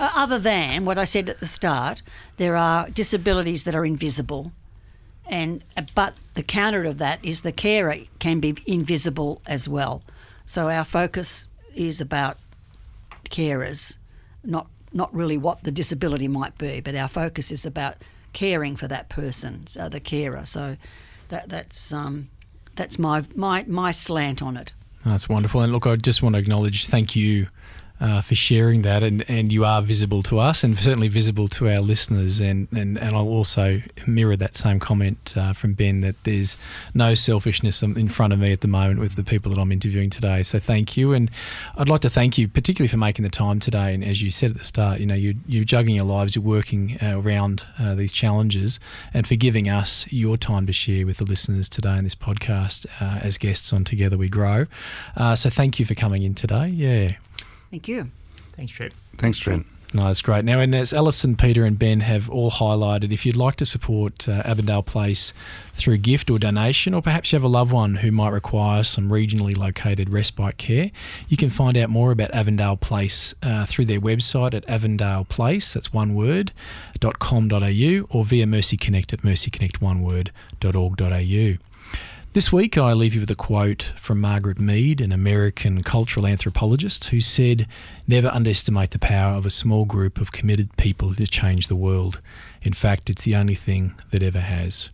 Uh, 0.00 0.10
Other 0.14 0.38
than 0.38 0.86
what 0.86 0.98
I 0.98 1.04
said 1.04 1.28
at 1.28 1.40
the 1.40 1.46
start, 1.46 2.02
there 2.38 2.56
are 2.56 2.88
disabilities 2.88 3.64
that 3.64 3.74
are 3.74 3.84
invisible, 3.84 4.50
and 5.26 5.62
uh, 5.76 5.82
but 5.94 6.14
the 6.32 6.42
counter 6.42 6.84
of 6.84 6.96
that 6.98 7.22
is 7.22 7.42
the 7.42 7.52
carer 7.52 7.96
can 8.18 8.40
be 8.40 8.56
invisible 8.64 9.42
as 9.46 9.68
well. 9.68 10.02
So 10.46 10.70
our 10.70 10.84
focus 10.84 11.48
is 11.74 12.00
about 12.00 12.38
carers, 13.28 13.98
not 14.42 14.68
not 14.92 15.14
really 15.14 15.36
what 15.36 15.64
the 15.64 15.70
disability 15.70 16.28
might 16.28 16.56
be, 16.56 16.80
but 16.80 16.94
our 16.94 17.08
focus 17.08 17.52
is 17.52 17.66
about 17.66 17.96
caring 18.32 18.76
for 18.76 18.88
that 18.88 19.10
person, 19.10 19.66
so 19.66 19.90
the 19.90 20.00
carer. 20.00 20.46
So 20.46 20.78
that 21.28 21.50
that's 21.50 21.92
um, 21.92 22.30
that's 22.74 22.98
my 22.98 23.24
my 23.34 23.64
my 23.64 23.90
slant 23.90 24.40
on 24.40 24.56
it. 24.56 24.72
That's 25.04 25.28
wonderful. 25.28 25.60
And 25.60 25.72
look, 25.72 25.86
I 25.86 25.96
just 25.96 26.22
want 26.22 26.36
to 26.36 26.38
acknowledge, 26.38 26.86
thank 26.86 27.14
you 27.14 27.48
uh, 28.00 28.20
for 28.20 28.34
sharing 28.34 28.82
that. 28.82 29.02
And, 29.02 29.24
and 29.28 29.52
you 29.52 29.64
are 29.64 29.82
visible 29.82 30.22
to 30.24 30.38
us 30.38 30.64
and 30.64 30.76
certainly 30.78 31.08
visible 31.08 31.48
to 31.48 31.68
our 31.68 31.80
listeners. 31.80 32.40
And, 32.40 32.68
and, 32.72 32.98
and 32.98 33.14
I'll 33.14 33.28
also 33.28 33.82
mirror 34.06 34.36
that 34.36 34.56
same 34.56 34.80
comment 34.80 35.34
uh, 35.36 35.52
from 35.52 35.74
Ben 35.74 36.00
that 36.00 36.16
there's 36.24 36.56
no 36.94 37.14
selfishness 37.14 37.82
in 37.82 38.08
front 38.08 38.32
of 38.32 38.38
me 38.38 38.52
at 38.52 38.60
the 38.60 38.68
moment 38.68 39.00
with 39.00 39.16
the 39.16 39.24
people 39.24 39.52
that 39.52 39.60
I'm 39.60 39.72
interviewing 39.72 40.10
today. 40.10 40.42
So 40.42 40.58
thank 40.58 40.96
you. 40.96 41.12
And 41.12 41.30
I'd 41.76 41.88
like 41.88 42.00
to 42.00 42.10
thank 42.10 42.38
you, 42.38 42.48
particularly 42.48 42.88
for 42.88 42.96
making 42.96 43.24
the 43.24 43.30
time 43.30 43.60
today. 43.60 43.94
And 43.94 44.04
as 44.04 44.22
you 44.22 44.30
said 44.30 44.52
at 44.52 44.58
the 44.58 44.64
start, 44.64 45.00
you 45.00 45.06
know, 45.06 45.14
you, 45.14 45.34
you're 45.46 45.64
juggling 45.64 45.96
your 45.96 46.04
lives, 46.04 46.34
you're 46.34 46.44
working 46.44 46.98
uh, 47.02 47.20
around 47.20 47.66
uh, 47.78 47.94
these 47.94 48.12
challenges, 48.12 48.80
and 49.12 49.26
for 49.26 49.36
giving 49.36 49.68
us 49.68 50.06
your 50.10 50.36
time 50.36 50.66
to 50.66 50.72
share 50.72 51.06
with 51.06 51.18
the 51.18 51.24
listeners 51.24 51.68
today 51.68 51.98
in 51.98 52.04
this 52.04 52.14
podcast 52.14 52.86
uh, 53.00 53.20
as 53.22 53.38
guests 53.38 53.72
on 53.72 53.84
Together 53.84 54.16
We 54.16 54.28
Grow. 54.28 54.66
Uh, 55.16 55.36
so 55.36 55.50
thank 55.50 55.78
you 55.78 55.86
for 55.86 55.94
coming 55.94 56.22
in 56.22 56.34
today. 56.34 56.68
Yeah. 56.68 57.12
Thank 57.70 57.88
you. 57.88 58.10
Thanks, 58.56 58.72
Trent. 58.72 58.92
thanks 59.16 59.38
Trent 59.38 59.64
No, 59.94 60.02
that's 60.02 60.20
great. 60.22 60.44
Now, 60.44 60.58
and 60.60 60.74
as 60.74 60.92
Alison, 60.92 61.36
Peter, 61.36 61.64
and 61.64 61.78
Ben 61.78 62.00
have 62.00 62.28
all 62.28 62.50
highlighted, 62.50 63.12
if 63.12 63.24
you'd 63.24 63.36
like 63.36 63.54
to 63.56 63.64
support 63.66 64.28
uh, 64.28 64.42
Avondale 64.44 64.82
Place 64.82 65.32
through 65.74 65.98
gift 65.98 66.30
or 66.30 66.38
donation, 66.38 66.94
or 66.94 67.02
perhaps 67.02 67.32
you 67.32 67.36
have 67.36 67.44
a 67.44 67.48
loved 67.48 67.72
one 67.72 67.96
who 67.96 68.10
might 68.12 68.28
require 68.30 68.82
some 68.84 69.08
regionally 69.08 69.56
located 69.56 70.10
respite 70.10 70.58
care, 70.58 70.90
you 71.28 71.36
can 71.36 71.50
find 71.50 71.76
out 71.76 71.90
more 71.90 72.12
about 72.12 72.30
Avondale 72.32 72.76
Place 72.76 73.34
uh, 73.42 73.66
through 73.66 73.86
their 73.86 74.00
website 74.00 74.54
at 74.54 74.64
avondaleplace, 74.66 75.72
that's 75.72 75.92
one 75.92 76.14
word, 76.14 76.52
.com.au, 77.00 78.06
or 78.10 78.24
via 78.24 78.46
Mercy 78.46 78.76
Connect 78.76 79.12
at 79.12 79.22
mercyconnectonewordorg.au. 79.22 81.56
This 82.32 82.52
week, 82.52 82.78
I 82.78 82.92
leave 82.92 83.12
you 83.12 83.22
with 83.22 83.30
a 83.32 83.34
quote 83.34 83.90
from 83.96 84.20
Margaret 84.20 84.60
Mead, 84.60 85.00
an 85.00 85.10
American 85.10 85.82
cultural 85.82 86.28
anthropologist, 86.28 87.06
who 87.06 87.20
said, 87.20 87.66
Never 88.06 88.28
underestimate 88.28 88.90
the 88.90 89.00
power 89.00 89.34
of 89.34 89.44
a 89.44 89.50
small 89.50 89.84
group 89.84 90.20
of 90.20 90.30
committed 90.30 90.76
people 90.76 91.12
to 91.16 91.26
change 91.26 91.66
the 91.66 91.74
world. 91.74 92.20
In 92.62 92.72
fact, 92.72 93.10
it's 93.10 93.24
the 93.24 93.34
only 93.34 93.56
thing 93.56 93.96
that 94.12 94.22
ever 94.22 94.38
has. 94.38 94.90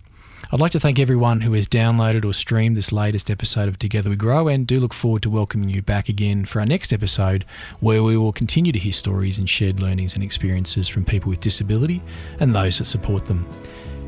I'd 0.51 0.61
like 0.61 0.71
to 0.71 0.81
thank 0.81 0.99
everyone 0.99 1.43
who 1.43 1.53
has 1.53 1.69
downloaded 1.69 2.25
or 2.25 2.33
streamed 2.33 2.75
this 2.75 2.91
latest 2.91 3.31
episode 3.31 3.69
of 3.69 3.79
Together 3.79 4.09
We 4.09 4.17
Grow 4.17 4.49
and 4.49 4.67
do 4.67 4.81
look 4.81 4.95
forward 4.95 5.21
to 5.25 5.31
welcoming 5.31 5.69
you 5.69 5.83
back 5.83 6.09
again 6.09 6.47
for 6.47 6.61
our 6.61 6.67
next 6.67 6.91
episode 6.91 7.45
where 7.81 8.03
we 8.03 8.17
will 8.17 8.33
continue 8.33 8.73
to 8.73 8.79
hear 8.79 8.95
stories 8.95 9.39
and 9.39 9.51
shared 9.51 9.79
learnings 9.79 10.15
and 10.15 10.25
experiences 10.25 10.89
from 10.89 11.05
people 11.05 11.29
with 11.29 11.43
disability 11.43 12.03
and 12.41 12.55
those 12.55 12.79
that 12.79 12.87
support 12.87 13.27
them. 13.27 13.47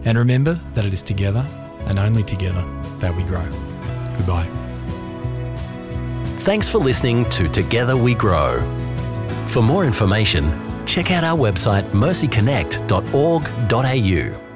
And 0.07 0.17
remember 0.17 0.59
that 0.73 0.87
it 0.87 0.95
is 0.95 1.03
together 1.03 1.47
and 1.89 1.99
only 1.99 2.23
together 2.23 2.65
that 2.99 3.15
we 3.15 3.23
grow. 3.25 3.45
Goodbye. 4.17 4.49
Thanks 6.41 6.69
for 6.69 6.79
listening 6.79 7.29
to 7.31 7.49
Together 7.49 7.97
We 7.97 8.15
Grow. 8.15 8.61
For 9.49 9.63
more 9.63 9.85
information, 9.85 10.53
check 10.87 11.11
out 11.11 11.25
our 11.25 11.37
website 11.37 11.83
mercyconnect.org.au. 11.91 14.48